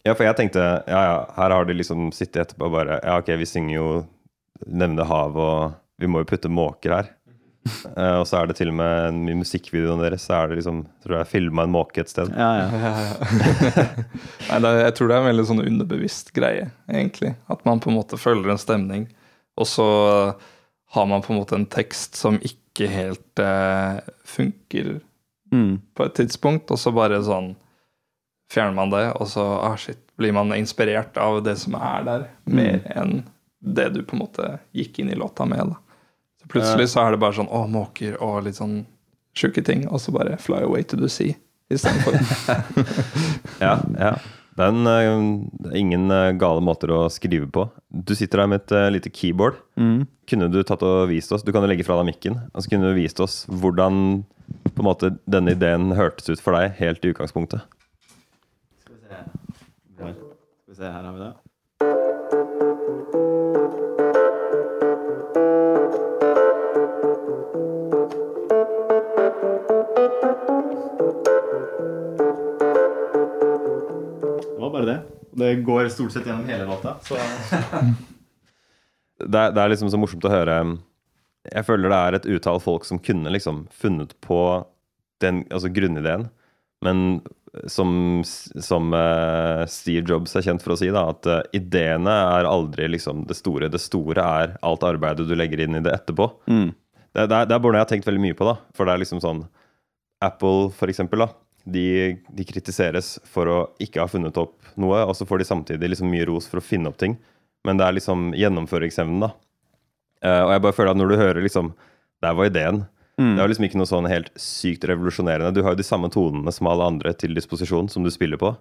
Ja, 0.05 0.13
for 0.13 0.27
jeg 0.27 0.37
tenkte 0.37 0.61
ja, 0.61 0.99
ja, 1.01 1.15
her 1.39 1.55
har 1.55 1.65
de 1.65 1.77
liksom 1.79 2.11
sittet 2.13 2.43
etterpå 2.43 2.67
og 2.67 2.75
bare 2.75 2.99
Ja, 3.01 3.17
ok, 3.17 3.31
vi 3.41 3.47
synger 3.49 3.75
jo 3.77 3.87
Nevne 4.65 5.03
hav, 5.07 5.35
og 5.35 5.73
vi 5.99 6.07
må 6.07 6.21
jo 6.21 6.27
putte 6.29 6.47
måker 6.51 6.93
her. 6.95 7.09
Eh, 7.65 8.15
og 8.19 8.27
så 8.29 8.37
er 8.43 8.47
det 8.51 8.55
til 8.59 8.69
og 8.69 8.75
med 8.77 9.31
i 9.31 9.35
musikkvideoen 9.39 10.01
deres 10.03 10.25
så 10.27 10.35
er 10.43 10.51
det 10.51 10.59
liksom 10.59 10.83
tror 11.01 11.15
jeg 11.17 11.29
filma 11.31 11.63
en 11.65 11.73
måke 11.73 12.03
et 12.03 12.11
sted. 12.11 12.29
Ja, 12.37 12.49
ja. 12.61 12.67
Nei, 14.49 14.59
det, 14.61 14.69
er- 14.69 14.83
jeg 14.83 14.95
tror 14.97 15.09
det 15.09 15.15
er 15.17 15.23
en 15.23 15.29
veldig 15.31 15.45
sånn 15.49 15.63
underbevisst 15.65 16.29
greie, 16.35 16.67
egentlig. 16.91 17.33
At 17.51 17.65
man 17.65 17.81
på 17.81 17.89
en 17.91 17.97
måte 17.97 18.19
følger 18.21 18.53
en 18.53 18.61
stemning, 18.61 19.07
og 19.57 19.69
så 19.69 19.87
har 20.95 21.07
man 21.09 21.23
på 21.25 21.33
en 21.33 21.39
måte 21.41 21.57
en 21.57 21.65
tekst 21.71 22.15
som 22.19 22.37
ikke 22.45 22.89
helt 22.91 23.41
eh, 23.43 24.01
funker 24.29 24.97
Mm. 25.53 25.75
på 25.95 26.03
et 26.07 26.15
tidspunkt, 26.17 26.71
og 26.73 26.79
så 26.81 26.89
bare 26.91 27.19
sånn 27.23 27.51
fjerner 28.51 28.73
man 28.75 28.89
det, 28.91 29.03
og 29.21 29.27
så 29.29 29.43
ah, 29.63 29.75
shit, 29.79 29.99
blir 30.19 30.33
man 30.35 30.49
inspirert 30.57 31.15
av 31.21 31.37
det 31.45 31.53
som 31.61 31.77
er 31.77 32.01
der, 32.03 32.23
mer 32.49 32.81
enn 32.97 33.19
det 33.61 33.85
du 33.93 34.01
på 34.03 34.17
en 34.17 34.23
måte 34.23 34.47
gikk 34.75 34.97
inn 35.03 35.11
i 35.13 35.15
låta 35.15 35.45
med. 35.47 35.69
da. 35.69 35.77
Plutselig 36.51 36.91
så 36.93 37.05
er 37.05 37.15
det 37.15 37.21
bare 37.23 37.37
sånn 37.37 37.49
å, 37.49 37.65
måker 37.71 38.17
og 38.23 38.43
litt 38.45 38.59
sånn 38.59 38.83
sjuke 39.35 39.63
ting, 39.65 39.87
og 39.89 39.99
så 40.01 40.13
bare 40.15 40.37
fly 40.39 40.63
away 40.63 40.85
to 40.87 40.99
the 40.99 41.11
sea 41.11 41.35
istedenfor. 41.73 42.17
Ja, 43.65 43.79
ja. 43.97 44.15
Det 44.55 44.63
er, 44.63 44.71
en, 44.71 44.87
eh, 44.87 45.79
ingen 45.81 46.11
eh, 46.15 46.31
gale 46.39 46.61
måter 46.63 46.91
å 46.95 47.01
skrive 47.11 47.47
på. 47.51 47.65
Du 47.91 48.13
sitter 48.15 48.39
der 48.39 48.47
med 48.47 48.61
et 48.61 48.71
eh, 48.71 48.91
lite 48.93 49.11
keyboard. 49.11 49.57
Mm. 49.75 50.05
Kunne 50.31 50.47
du 50.47 50.61
tatt 50.63 50.83
og 50.87 51.09
vist 51.09 51.33
oss 51.35 51.43
Du 51.43 51.51
kan 51.51 51.65
jo 51.65 51.67
legge 51.67 51.83
fra 51.83 51.97
deg 51.99 52.07
mikken. 52.07 52.37
Og 52.53 52.63
så 52.63 52.71
kunne 52.71 52.87
du 52.87 52.95
vist 52.95 53.19
oss 53.19 53.41
hvordan 53.51 54.23
på 54.71 54.79
en 54.79 54.87
måte 54.87 55.11
denne 55.27 55.57
ideen 55.57 55.91
hørtes 55.97 56.31
ut 56.31 56.43
for 56.43 56.55
deg 56.55 56.77
helt 56.79 57.03
i 57.03 57.11
utgangspunktet. 57.11 57.67
Skal 58.85 58.95
vi 60.15 60.77
se, 60.77 60.87
her 60.87 61.03
har 61.03 61.11
vi 61.11 61.25
det. 61.25 61.33
Går 75.67 75.89
stort 75.93 76.13
sett 76.13 76.27
gjennom 76.27 76.47
hele 76.49 76.67
låta. 76.69 76.97
Så 77.05 77.15
det 79.25 79.39
er, 79.39 79.55
det 79.55 79.63
er 79.63 79.73
liksom 79.73 79.91
så 79.91 79.99
morsomt 80.01 80.25
å 80.27 80.33
høre 80.33 80.59
Jeg 81.51 81.67
føler 81.67 81.91
det 81.91 81.99
er 81.99 82.17
et 82.17 82.29
utall 82.37 82.61
folk 82.63 82.87
som 82.87 82.99
kunne 82.99 83.33
liksom 83.33 83.65
funnet 83.73 84.15
på 84.25 84.39
den 85.23 85.45
altså 85.47 85.69
grunnideen, 85.71 86.25
men 86.83 87.21
som, 87.71 88.21
som 88.59 88.93
uh, 88.93 89.63
Steve 89.71 90.03
Jobs 90.09 90.35
er 90.35 90.43
kjent 90.43 90.63
for 90.63 90.75
å 90.75 90.79
si, 90.79 90.89
da, 90.91 91.05
at 91.13 91.29
uh, 91.29 91.37
ideene 91.55 92.11
er 92.35 92.49
aldri 92.49 92.89
liksom 92.91 93.23
det 93.29 93.37
store. 93.39 93.71
Det 93.71 93.79
store 93.81 94.25
er 94.41 94.57
alt 94.65 94.83
arbeidet 94.83 95.27
du 95.29 95.35
legger 95.37 95.63
inn 95.63 95.79
i 95.79 95.83
det 95.85 95.93
etterpå. 95.95 96.27
mm. 96.51 96.73
Det, 97.15 97.29
det, 97.31 97.37
er, 97.37 97.45
det 97.47 97.55
er 97.55 97.61
bare 97.63 97.71
noe 97.71 97.79
jeg 97.79 97.85
har 97.85 97.91
tenkt 97.93 98.07
veldig 98.09 98.23
mye 98.25 98.35
på, 98.35 98.43
da. 98.43 98.57
For 98.75 98.83
det 98.83 98.91
er 98.91 98.99
liksom 99.05 99.21
sånn 99.23 99.45
Apple, 100.25 100.67
for 100.75 100.91
eksempel, 100.91 101.23
da. 101.23 101.29
De, 101.65 102.17
de 102.29 102.45
kritiseres 102.45 103.15
for 103.25 103.49
å 103.49 103.59
ikke 103.81 104.03
ha 104.03 104.09
funnet 104.09 104.37
opp 104.37 104.59
noe, 104.77 104.99
og 105.07 105.15
så 105.17 105.25
får 105.25 105.41
de 105.41 105.47
samtidig 105.49 105.89
liksom 105.91 106.11
mye 106.11 106.27
ros 106.29 106.45
for 106.49 106.61
å 106.61 106.65
finne 106.65 106.91
opp 106.91 106.99
ting. 107.01 107.15
Men 107.65 107.79
det 107.79 107.87
er 107.87 107.95
liksom 107.97 108.27
gjennomføringsevnen, 108.37 109.23
da. 109.25 109.31
Uh, 110.25 110.43
og 110.45 110.51
jeg 110.53 110.63
bare 110.65 110.75
føler 110.77 110.93
at 110.93 110.99
når 110.99 111.11
du 111.11 111.19
hører 111.19 111.43
liksom 111.43 111.73
Der 112.23 112.33
var 112.33 112.47
ideen. 112.47 112.85
Mm. 113.19 113.35
Det 113.35 113.41
er 113.43 113.49
liksom 113.51 113.65
ikke 113.67 113.79
noe 113.79 113.89
sånn 113.89 114.07
helt 114.09 114.29
sykt 114.39 114.85
revolusjonerende. 114.87 115.51
Du 115.53 115.61
har 115.65 115.75
jo 115.75 115.79
de 115.81 115.85
samme 115.85 116.07
tonene 116.11 116.51
som 116.55 116.69
alle 116.71 116.87
andre 116.87 117.11
til 117.13 117.35
disposisjon 117.35 117.89
som 117.91 118.05
du 118.05 118.09
spiller 118.11 118.39
på. 118.41 118.53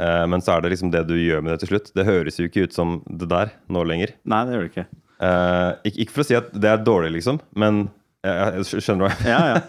Uh, 0.00 0.26
men 0.30 0.42
så 0.44 0.56
er 0.56 0.64
det 0.64 0.72
liksom 0.74 0.92
det 0.92 1.04
du 1.08 1.14
gjør 1.16 1.44
med 1.44 1.54
det 1.54 1.62
til 1.62 1.72
slutt. 1.72 1.92
Det 1.96 2.06
høres 2.08 2.40
jo 2.40 2.48
ikke 2.48 2.66
ut 2.66 2.76
som 2.76 2.98
det 3.06 3.30
der 3.30 3.54
nå 3.72 3.84
lenger. 3.88 4.12
Nei, 4.28 4.42
det 4.46 4.56
gjør 4.56 4.66
det 4.66 4.72
ikke. 4.72 4.86
Uh, 5.20 5.70
ikke, 5.84 5.96
ikke 6.04 6.16
for 6.16 6.24
å 6.24 6.28
si 6.28 6.38
at 6.38 6.52
det 6.56 6.70
er 6.70 6.84
dårlig, 6.84 7.14
liksom, 7.18 7.40
men 7.60 7.82
jeg, 8.28 8.64
jeg 8.74 8.84
skjønner 8.84 9.06
hva 9.06 9.28
Ja, 9.28 9.40
ja. 9.48 9.60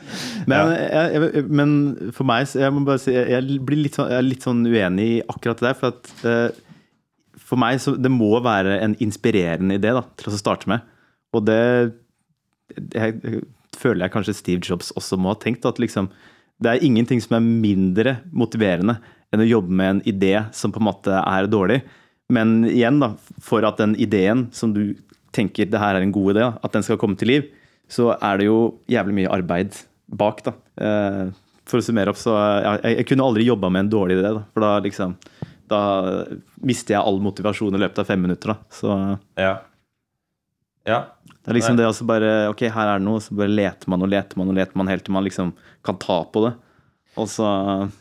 Men, 0.49 0.73
jeg, 0.75 1.21
jeg, 1.21 1.45
men 1.47 1.75
for 2.15 2.27
meg 2.27 2.49
så 2.51 2.63
jeg 2.65 2.75
må 2.75 2.83
bare 2.87 3.01
si, 3.03 3.13
jeg 3.15 3.61
blir 3.67 3.85
litt 3.85 3.99
sånn, 3.99 4.11
er 4.11 4.25
litt 4.25 4.43
sånn 4.47 4.65
uenig 4.67 5.07
i 5.07 5.21
akkurat 5.23 5.61
det 5.61 5.69
der. 5.69 5.77
For 5.79 5.93
at 5.95 6.11
uh, 6.25 7.39
for 7.51 7.59
meg 7.59 7.79
så 7.83 7.95
det 7.99 8.11
må 8.11 8.31
være 8.43 8.79
en 8.83 8.97
inspirerende 9.03 9.75
idé 9.79 9.93
da, 9.95 10.03
til 10.19 10.31
å 10.31 10.39
starte 10.39 10.71
med. 10.71 10.83
Og 11.35 11.45
det 11.47 11.61
føler 13.79 14.05
jeg 14.05 14.13
kanskje 14.13 14.35
Steve 14.37 14.63
Jobs 14.63 14.91
også 14.99 15.19
må 15.19 15.33
ha 15.33 15.39
tenkt. 15.39 15.67
At 15.67 15.79
liksom, 15.81 16.09
det 16.63 16.73
er 16.73 16.85
ingenting 16.85 17.23
som 17.23 17.37
er 17.37 17.47
mindre 17.47 18.17
motiverende 18.31 18.99
enn 19.31 19.43
å 19.43 19.47
jobbe 19.47 19.75
med 19.79 19.93
en 19.93 20.03
idé 20.11 20.35
som 20.55 20.73
på 20.73 20.81
en 20.81 20.89
måte 20.89 21.15
er 21.19 21.47
dårlig. 21.51 21.81
Men 22.31 22.61
igjen, 22.67 22.99
da, 23.03 23.13
for 23.43 23.63
at 23.67 23.79
den 23.79 23.97
ideen 23.99 24.49
som 24.55 24.75
du 24.75 24.93
tenker 25.35 25.67
det 25.71 25.79
her 25.79 25.97
er 25.97 26.03
en 26.03 26.15
god 26.15 26.33
idé, 26.33 26.47
at 26.51 26.75
den 26.75 26.83
skal 26.87 26.99
komme 26.99 27.19
til 27.19 27.31
liv, 27.31 27.49
så 27.91 28.11
er 28.15 28.39
det 28.39 28.45
jo 28.47 28.57
jævlig 28.89 29.17
mye 29.21 29.31
arbeid 29.35 29.75
bak. 30.07 30.43
da. 30.47 30.53
Eh, 30.79 31.31
For 31.67 31.79
å 31.79 31.85
summere 31.85 32.11
opp, 32.11 32.19
så 32.19 32.33
jeg, 32.63 32.95
jeg 32.97 33.07
kunne 33.11 33.23
aldri 33.27 33.45
jobba 33.47 33.69
med 33.71 33.85
en 33.85 33.91
dårlig 33.93 34.17
idé. 34.19 34.31
da, 34.37 34.43
For 34.55 34.63
da 34.65 34.71
liksom 34.83 35.17
Da 35.71 35.81
mister 36.67 36.95
jeg 36.97 37.03
all 37.07 37.19
motivasjon 37.23 37.75
i 37.77 37.79
løpet 37.79 37.99
av 38.03 38.07
fem 38.09 38.21
minutter. 38.25 38.53
da. 38.53 38.57
Så 38.71 38.95
Ja. 39.39 39.53
Ja. 40.87 41.03
Det 41.43 41.51
er 41.51 41.57
liksom 41.59 41.77
det 41.77 41.85
også 41.85 42.05
bare 42.09 42.49
Ok, 42.49 42.63
her 42.69 42.87
er 42.95 42.99
det 42.99 43.05
noe, 43.05 43.19
så 43.21 43.35
bare 43.37 43.49
leter 43.53 43.87
man 43.89 44.01
og 44.01 44.09
leter 44.09 44.37
man 44.37 44.49
og 44.49 44.55
leter 44.57 44.75
man 44.77 44.87
helt 44.91 45.03
til 45.05 45.13
man 45.13 45.23
liksom 45.25 45.53
kan 45.85 45.97
ta 46.01 46.23
på 46.25 46.43
det. 46.47 46.53
Og 47.17 47.27
så 47.27 47.45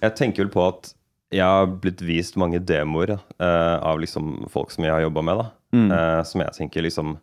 Jeg 0.00 0.14
tenker 0.16 0.44
vel 0.44 0.52
på 0.54 0.66
at 0.68 0.94
jeg 1.32 1.46
har 1.46 1.66
blitt 1.66 2.00
vist 2.02 2.36
mange 2.36 2.58
demoer 2.58 3.12
eh, 3.14 3.76
av 3.86 4.00
liksom 4.02 4.48
folk 4.50 4.72
som 4.74 4.82
jeg 4.84 4.90
har 4.92 5.04
jobba 5.04 5.22
med, 5.22 5.38
da. 5.38 5.50
mm, 5.72 5.90
eh, 5.94 6.22
som 6.26 6.40
jeg 6.42 6.52
tenker 6.56 6.82
liksom 6.82 7.18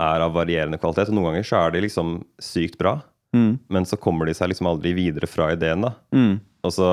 er 0.00 0.24
av 0.24 0.34
varierende 0.36 0.78
kvalitet. 0.80 1.10
Og 1.10 1.18
noen 1.18 1.30
ganger 1.30 1.48
så 1.48 1.62
er 1.62 1.74
de 1.74 1.82
liksom 1.84 2.14
sykt 2.42 2.78
bra, 2.80 2.98
mm, 3.36 3.52
men 3.72 3.88
så 3.88 3.98
kommer 4.00 4.28
de 4.28 4.36
seg 4.36 4.52
liksom 4.52 4.70
aldri 4.70 4.94
videre 4.96 5.28
fra 5.30 5.52
ideen, 5.56 5.88
da. 5.88 5.96
mm. 6.14 6.38
Og 6.62 6.70
så 6.70 6.88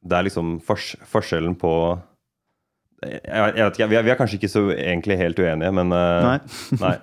Det 0.00 0.16
er 0.16 0.22
liksom 0.24 0.60
fors 0.64 0.94
forskjellen 1.04 1.58
på 1.60 1.70
jeg, 3.00 3.20
jeg 3.26 3.64
vet 3.64 3.78
ikke, 3.78 3.88
vi 3.88 3.96
er, 3.98 4.04
vi 4.04 4.12
er 4.12 4.18
kanskje 4.18 4.36
ikke 4.38 4.50
så 4.52 4.62
egentlig 4.74 5.16
helt 5.20 5.38
uenige, 5.40 5.72
men 5.72 5.92
uh, 5.92 6.26
Nei. 6.26 6.38
Nei. 6.84 6.96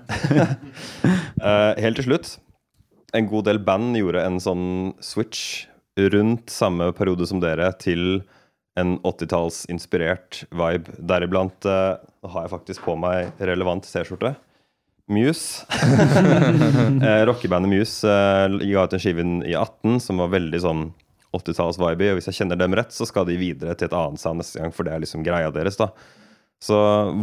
uh, 1.42 1.74
helt 1.84 1.98
til 1.98 2.08
slutt. 2.08 2.36
En 3.18 3.30
god 3.30 3.48
del 3.50 3.60
band 3.66 3.98
gjorde 3.98 4.26
en 4.28 4.38
sånn 4.44 4.68
switch 5.02 5.66
rundt 5.98 6.54
samme 6.54 6.92
periode 6.94 7.26
som 7.30 7.42
dere 7.42 7.72
til 7.82 8.22
en 8.78 8.98
80-tallsinspirert 9.02 10.44
vibe. 10.54 10.94
Deriblant 11.10 11.66
uh, 11.66 11.98
har 12.30 12.46
jeg 12.46 12.54
faktisk 12.54 12.86
på 12.86 12.98
meg 13.00 13.34
relevant 13.42 13.88
T-skjorte. 13.90 14.36
Muse. 15.08 15.66
eh, 17.08 17.24
Rockebandet 17.30 17.72
Muse 17.72 18.12
eh, 18.12 18.58
ga 18.72 18.86
ut 18.86 18.96
en 18.98 19.02
skive 19.02 19.26
i 19.48 19.56
18 19.56 20.02
som 20.04 20.20
var 20.24 20.34
veldig 20.36 20.62
sånn 20.64 20.86
80-talls-vibe. 21.38 22.12
Og 22.12 22.20
hvis 22.20 22.30
jeg 22.32 22.42
kjenner 22.42 22.60
dem 22.60 22.76
rett, 22.76 22.92
så 22.96 23.08
skal 23.08 23.28
de 23.30 23.40
videre 23.40 23.76
til 23.78 23.90
et 23.90 23.98
annet 23.98 24.22
sound 24.22 24.44
neste 24.44 24.62
gang, 24.62 24.76
for 24.76 24.88
det 24.88 24.96
er 24.96 25.04
liksom 25.06 25.26
greia 25.28 25.52
deres. 25.56 25.80
da 25.80 25.92
så 26.60 26.78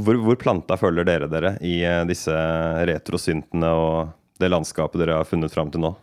hvor, 0.05 0.19
hvor 0.23 0.39
planta 0.39 0.77
føler 0.79 1.07
dere 1.07 1.29
dere 1.31 1.57
i 1.67 1.81
eh, 1.83 2.03
disse 2.07 2.35
retrosyntene 2.87 3.71
og 3.75 4.13
det 4.39 4.51
landskapet 4.51 5.01
dere 5.01 5.19
har 5.19 5.29
funnet 5.29 5.55
fram 5.55 5.73
til 5.75 5.83
nå? 5.83 5.95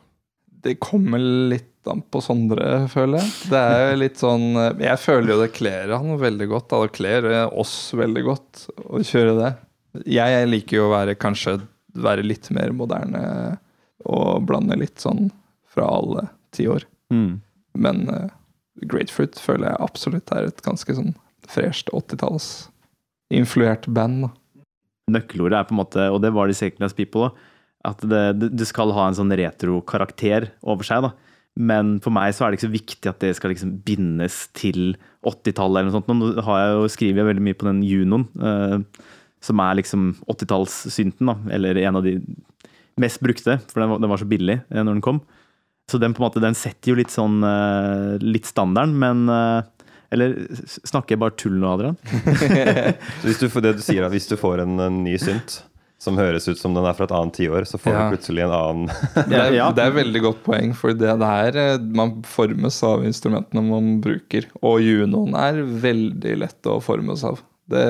Det 0.62 0.76
kommer 0.84 1.22
litt 1.52 1.88
an 1.90 2.04
på 2.14 2.20
Sondre, 2.22 2.86
føler 2.92 3.18
jeg. 3.18 3.32
Det 3.50 3.62
er 3.72 3.80
jo 3.88 4.00
litt 4.04 4.20
sånn 4.22 4.44
Jeg 4.78 5.00
føler 5.02 5.34
jo 5.34 5.40
det 5.40 5.48
kler 5.56 5.96
han 5.96 6.20
veldig 6.22 6.48
godt. 6.52 6.68
da. 6.70 6.82
Det 6.86 6.94
kler 7.00 7.30
oss 7.48 7.74
veldig 7.98 8.24
godt 8.28 8.66
å 8.86 9.02
kjøre 9.02 9.34
det. 9.40 9.52
Jeg 10.08 10.48
liker 10.50 10.78
jo 10.78 10.88
å 10.88 10.94
være 10.94 11.20
kanskje 11.20 11.60
være 11.92 12.24
litt 12.24 12.50
mer 12.56 12.72
moderne 12.76 13.22
og 14.08 14.46
blande 14.48 14.76
litt 14.80 15.00
sånn 15.02 15.32
fra 15.72 15.86
alle 15.88 16.28
tiår. 16.56 16.84
Mm. 17.14 17.42
Men 17.80 18.10
uh, 18.10 18.30
Grapefruit 18.88 19.40
føler 19.40 19.68
jeg 19.70 19.84
absolutt 19.84 20.32
er 20.36 20.44
et 20.50 20.62
ganske 20.66 20.96
sånn 20.96 21.14
fresht 21.52 21.90
80-tallsinfluert 21.94 23.88
band. 23.92 24.24
da. 24.26 24.30
Nøkkelordet 25.18 25.58
er 25.60 25.66
på 25.68 25.74
en 25.76 25.82
måte, 25.82 26.02
og 26.14 26.20
det 26.24 26.32
var 26.36 26.46
de 26.48 26.56
Second 26.58 26.96
People 26.98 27.22
òg, 27.30 27.34
at 27.82 28.00
det, 28.06 28.24
det, 28.54 28.68
skal 28.70 28.94
ha 28.94 29.04
en 29.10 29.18
sånn 29.18 29.34
retro-karakter 29.34 30.42
over 30.62 30.84
seg. 30.86 31.00
da. 31.08 31.12
Men 31.58 32.00
for 32.04 32.12
meg 32.14 32.36
så 32.38 32.46
er 32.46 32.50
det 32.52 32.58
ikke 32.60 32.68
så 32.70 32.76
viktig 32.78 33.08
at 33.10 33.24
det 33.24 33.32
skal 33.36 33.50
liksom 33.52 33.72
bindes 33.88 34.36
til 34.58 34.80
80-tallet 35.26 35.78
eller 35.82 35.90
noe 35.90 35.98
sånt. 35.98 36.12
Nå 36.14 36.46
har 36.46 36.58
jeg 36.62 36.70
jo, 36.76 36.84
skriver 36.94 37.18
jeg 37.24 37.30
veldig 37.32 37.46
mye 37.48 37.58
på 37.58 37.68
den 37.68 37.82
Junoen, 37.84 38.26
eh, 38.38 38.78
som 39.42 39.60
er 39.64 39.80
liksom 39.82 40.12
80-tallssynten. 40.30 41.32
Eller 41.52 41.78
en 41.84 41.96
av 42.00 42.04
de 42.06 42.16
mest 43.02 43.22
brukte, 43.24 43.60
for 43.72 43.82
den 43.82 43.90
var, 43.96 44.00
den 44.04 44.12
var 44.12 44.22
så 44.22 44.28
billig 44.30 44.60
eh, 44.70 44.82
når 44.84 44.94
den 45.00 45.02
kom. 45.06 45.22
Så 45.92 45.98
den 46.00 46.14
på 46.16 46.22
en 46.22 46.28
måte, 46.30 46.44
den 46.44 46.56
setter 46.56 46.94
jo 46.94 47.00
litt 47.00 47.12
sånn 47.12 47.42
eh, 47.44 48.22
litt 48.24 48.46
standarden, 48.48 48.94
men 49.02 49.24
eh, 49.32 49.88
Eller 50.12 50.34
snakker 50.86 51.16
jeg 51.16 51.22
bare 51.24 51.36
tull 51.40 51.56
nå, 51.60 51.70
Adrian? 51.72 51.98
Så 53.22 53.28
hvis 53.30 53.40
du, 53.42 53.48
får- 53.50 53.64
det 53.66 53.76
du 53.80 53.84
sier, 53.84 54.04
er, 54.06 54.12
hvis 54.14 54.28
du 54.30 54.36
får 54.40 54.64
en, 54.66 54.78
en 54.88 55.04
ny 55.06 55.18
synt 55.22 55.62
som 56.02 56.16
høres 56.18 56.48
ut 56.50 56.58
som 56.58 56.74
den 56.74 56.82
er 56.90 56.96
fra 56.98 57.06
et 57.06 57.12
annet 57.14 57.36
tiår, 57.38 57.64
så 57.70 57.78
får 57.78 57.94
Ja. 57.94 58.04
du 58.10 58.16
plutselig 58.16 58.42
en 58.42 58.54
annen 58.58 58.88
Det 59.30 59.38
er, 59.38 59.52
Ja. 59.54 59.68
det 59.78 59.84
er 59.84 59.92
et 59.92 59.98
veldig 60.00 60.22
godt 60.24 60.40
poeng, 60.48 60.72
for 60.76 60.96
det, 60.98 61.12
det 61.22 61.28
er 61.46 61.60
eh, 61.62 61.84
Man 62.00 62.16
formes 62.26 62.80
av 62.88 63.04
instrumentene 63.06 63.62
man 63.68 63.92
bruker. 64.02 64.48
Og 64.66 64.80
Junoen 64.82 65.36
er 65.38 65.60
veldig 65.62 66.34
lett 66.42 66.70
å 66.72 66.80
formes 66.84 67.22
av. 67.30 67.40
Det, 67.72 67.82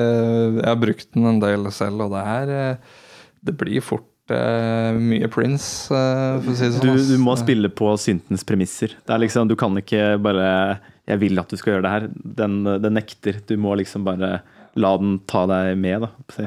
jeg 0.60 0.68
har 0.68 0.80
brukt 0.80 1.08
den 1.16 1.28
en 1.28 1.42
del 1.42 1.68
selv, 1.74 2.06
og 2.06 2.14
det 2.14 2.22
er 2.32 2.52
eh, 2.56 2.96
Det 3.42 3.54
blir 3.58 3.82
fort 3.84 4.32
eh, 4.32 4.94
mye 4.98 5.30
Prince, 5.32 5.90
eh, 5.90 6.38
for 6.42 6.52
å 6.52 6.56
si 6.58 6.68
det 6.68 6.82
Du, 6.82 6.88
sånn. 6.92 7.00
Du, 7.00 7.12
du 7.16 7.22
må 7.24 7.36
spille 7.40 7.72
på 7.72 7.90
syntens 8.00 8.46
premisser. 8.46 8.96
Det 9.02 9.14
er 9.16 9.24
liksom, 9.24 9.50
du 9.50 9.56
kan 9.58 9.76
ikke 9.80 10.16
bare 10.22 10.80
'Jeg 11.08 11.18
vil 11.18 11.42
at 11.42 11.50
du 11.50 11.58
skal 11.58 11.74
gjøre 11.74 11.86
det 11.86 11.94
her'. 11.94 12.10
Den, 12.42 12.62
den 12.64 12.94
nekter. 12.94 13.40
Du 13.46 13.56
må 13.58 13.74
liksom 13.74 14.04
bare 14.06 14.42
la 14.78 14.96
den 14.96 15.18
ta 15.26 15.46
deg 15.50 15.76
med. 15.76 16.06
da. 16.06 16.46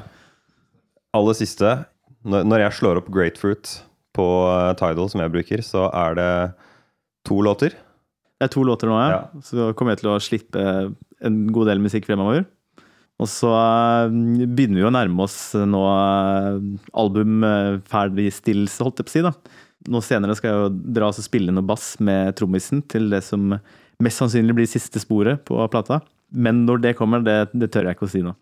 Aller 1.15 1.35
siste, 1.35 1.85
når, 2.23 2.47
når 2.47 2.63
jeg 2.63 2.77
slår 2.79 3.01
opp 3.01 3.11
Grapefruit 3.11 3.81
på 4.15 4.27
Tidal, 4.79 5.09
som 5.11 5.21
jeg 5.21 5.33
bruker, 5.33 5.61
så 5.61 5.89
er 5.91 6.15
det 6.15 6.31
to 7.27 7.41
låter. 7.43 7.75
Det 8.39 8.47
er 8.47 8.51
to 8.51 8.63
låter 8.67 8.87
nå, 8.87 8.95
ja. 8.99 9.11
Ja. 9.11 9.43
Så 9.43 9.69
kommer 9.75 9.95
jeg 9.95 10.03
til 10.03 10.11
å 10.11 10.19
slippe 10.23 10.63
en 11.25 11.37
god 11.55 11.69
del 11.71 11.83
musikk 11.83 12.07
fremover. 12.07 12.45
Og 13.23 13.29
så 13.31 13.47
eh, 13.47 14.09
begynner 14.43 14.81
vi 14.81 14.87
å 14.89 14.93
nærme 14.93 15.23
oss 15.23 15.37
nå 15.55 15.83
albumferdigstillelse, 17.03 18.81
album 18.81 18.83
eh, 18.83 18.87
holdt 18.89 18.99
jeg 18.99 19.07
på 19.07 19.13
å 19.13 19.15
si. 19.15 19.23
da. 19.25 19.33
Nå 19.91 20.01
senere 20.03 20.35
skal 20.35 20.51
jeg 20.51 20.63
jo 20.63 20.69
dra 20.97 21.11
og 21.11 21.23
spille 21.23 21.53
noe 21.53 21.65
bass 21.67 21.93
med 22.03 22.35
trommisen 22.39 22.81
til 22.91 23.07
det 23.13 23.21
som 23.23 23.53
mest 24.03 24.19
sannsynlig 24.19 24.57
blir 24.57 24.67
siste 24.69 24.99
sporet 24.99 25.45
på 25.47 25.59
plata. 25.71 26.01
Men 26.35 26.65
når 26.67 26.81
det 26.83 26.97
kommer, 26.99 27.23
det, 27.23 27.53
det 27.53 27.71
tør 27.71 27.87
jeg 27.87 27.95
ikke 27.97 28.09
å 28.09 28.11
si 28.11 28.25
nå. 28.25 28.33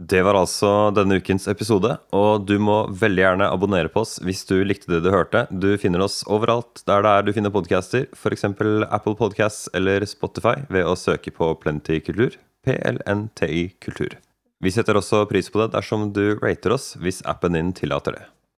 Det 0.00 0.22
var 0.24 0.38
altså 0.38 0.88
denne 0.96 1.18
ukens 1.20 1.44
episode, 1.50 1.90
og 2.16 2.46
du 2.48 2.54
må 2.62 2.86
veldig 3.02 3.20
gjerne 3.20 3.48
abonnere 3.52 3.90
på 3.92 4.00
oss 4.00 4.14
hvis 4.24 4.46
du 4.48 4.54
likte 4.64 4.88
det 4.88 5.02
du 5.04 5.10
hørte. 5.12 5.44
Du 5.52 5.74
finner 5.82 6.06
oss 6.06 6.22
overalt 6.24 6.80
der 6.88 7.04
det 7.04 7.12
er 7.12 7.26
du 7.26 7.34
finner 7.36 7.52
podcaster, 7.52 8.06
f.eks. 8.16 8.46
Apple 8.48 9.18
Podcasts 9.18 9.68
eller 9.76 10.06
Spotify 10.08 10.62
ved 10.72 10.88
å 10.88 10.96
søke 10.96 11.34
på 11.36 11.52
Plenty 11.60 12.00
Kultur. 12.06 12.38
PLNTI 12.66 13.68
Kultur. 13.80 14.18
Vi 14.60 14.72
setter 14.74 14.98
også 14.98 15.24
pris 15.30 15.48
på 15.50 15.62
det 15.62 15.70
dersom 15.72 16.10
du 16.12 16.36
rater 16.42 16.74
oss 16.76 16.92
hvis 17.00 17.22
appen 17.28 17.56
din 17.56 17.72
tillater 17.76 18.18
det. 18.18 18.26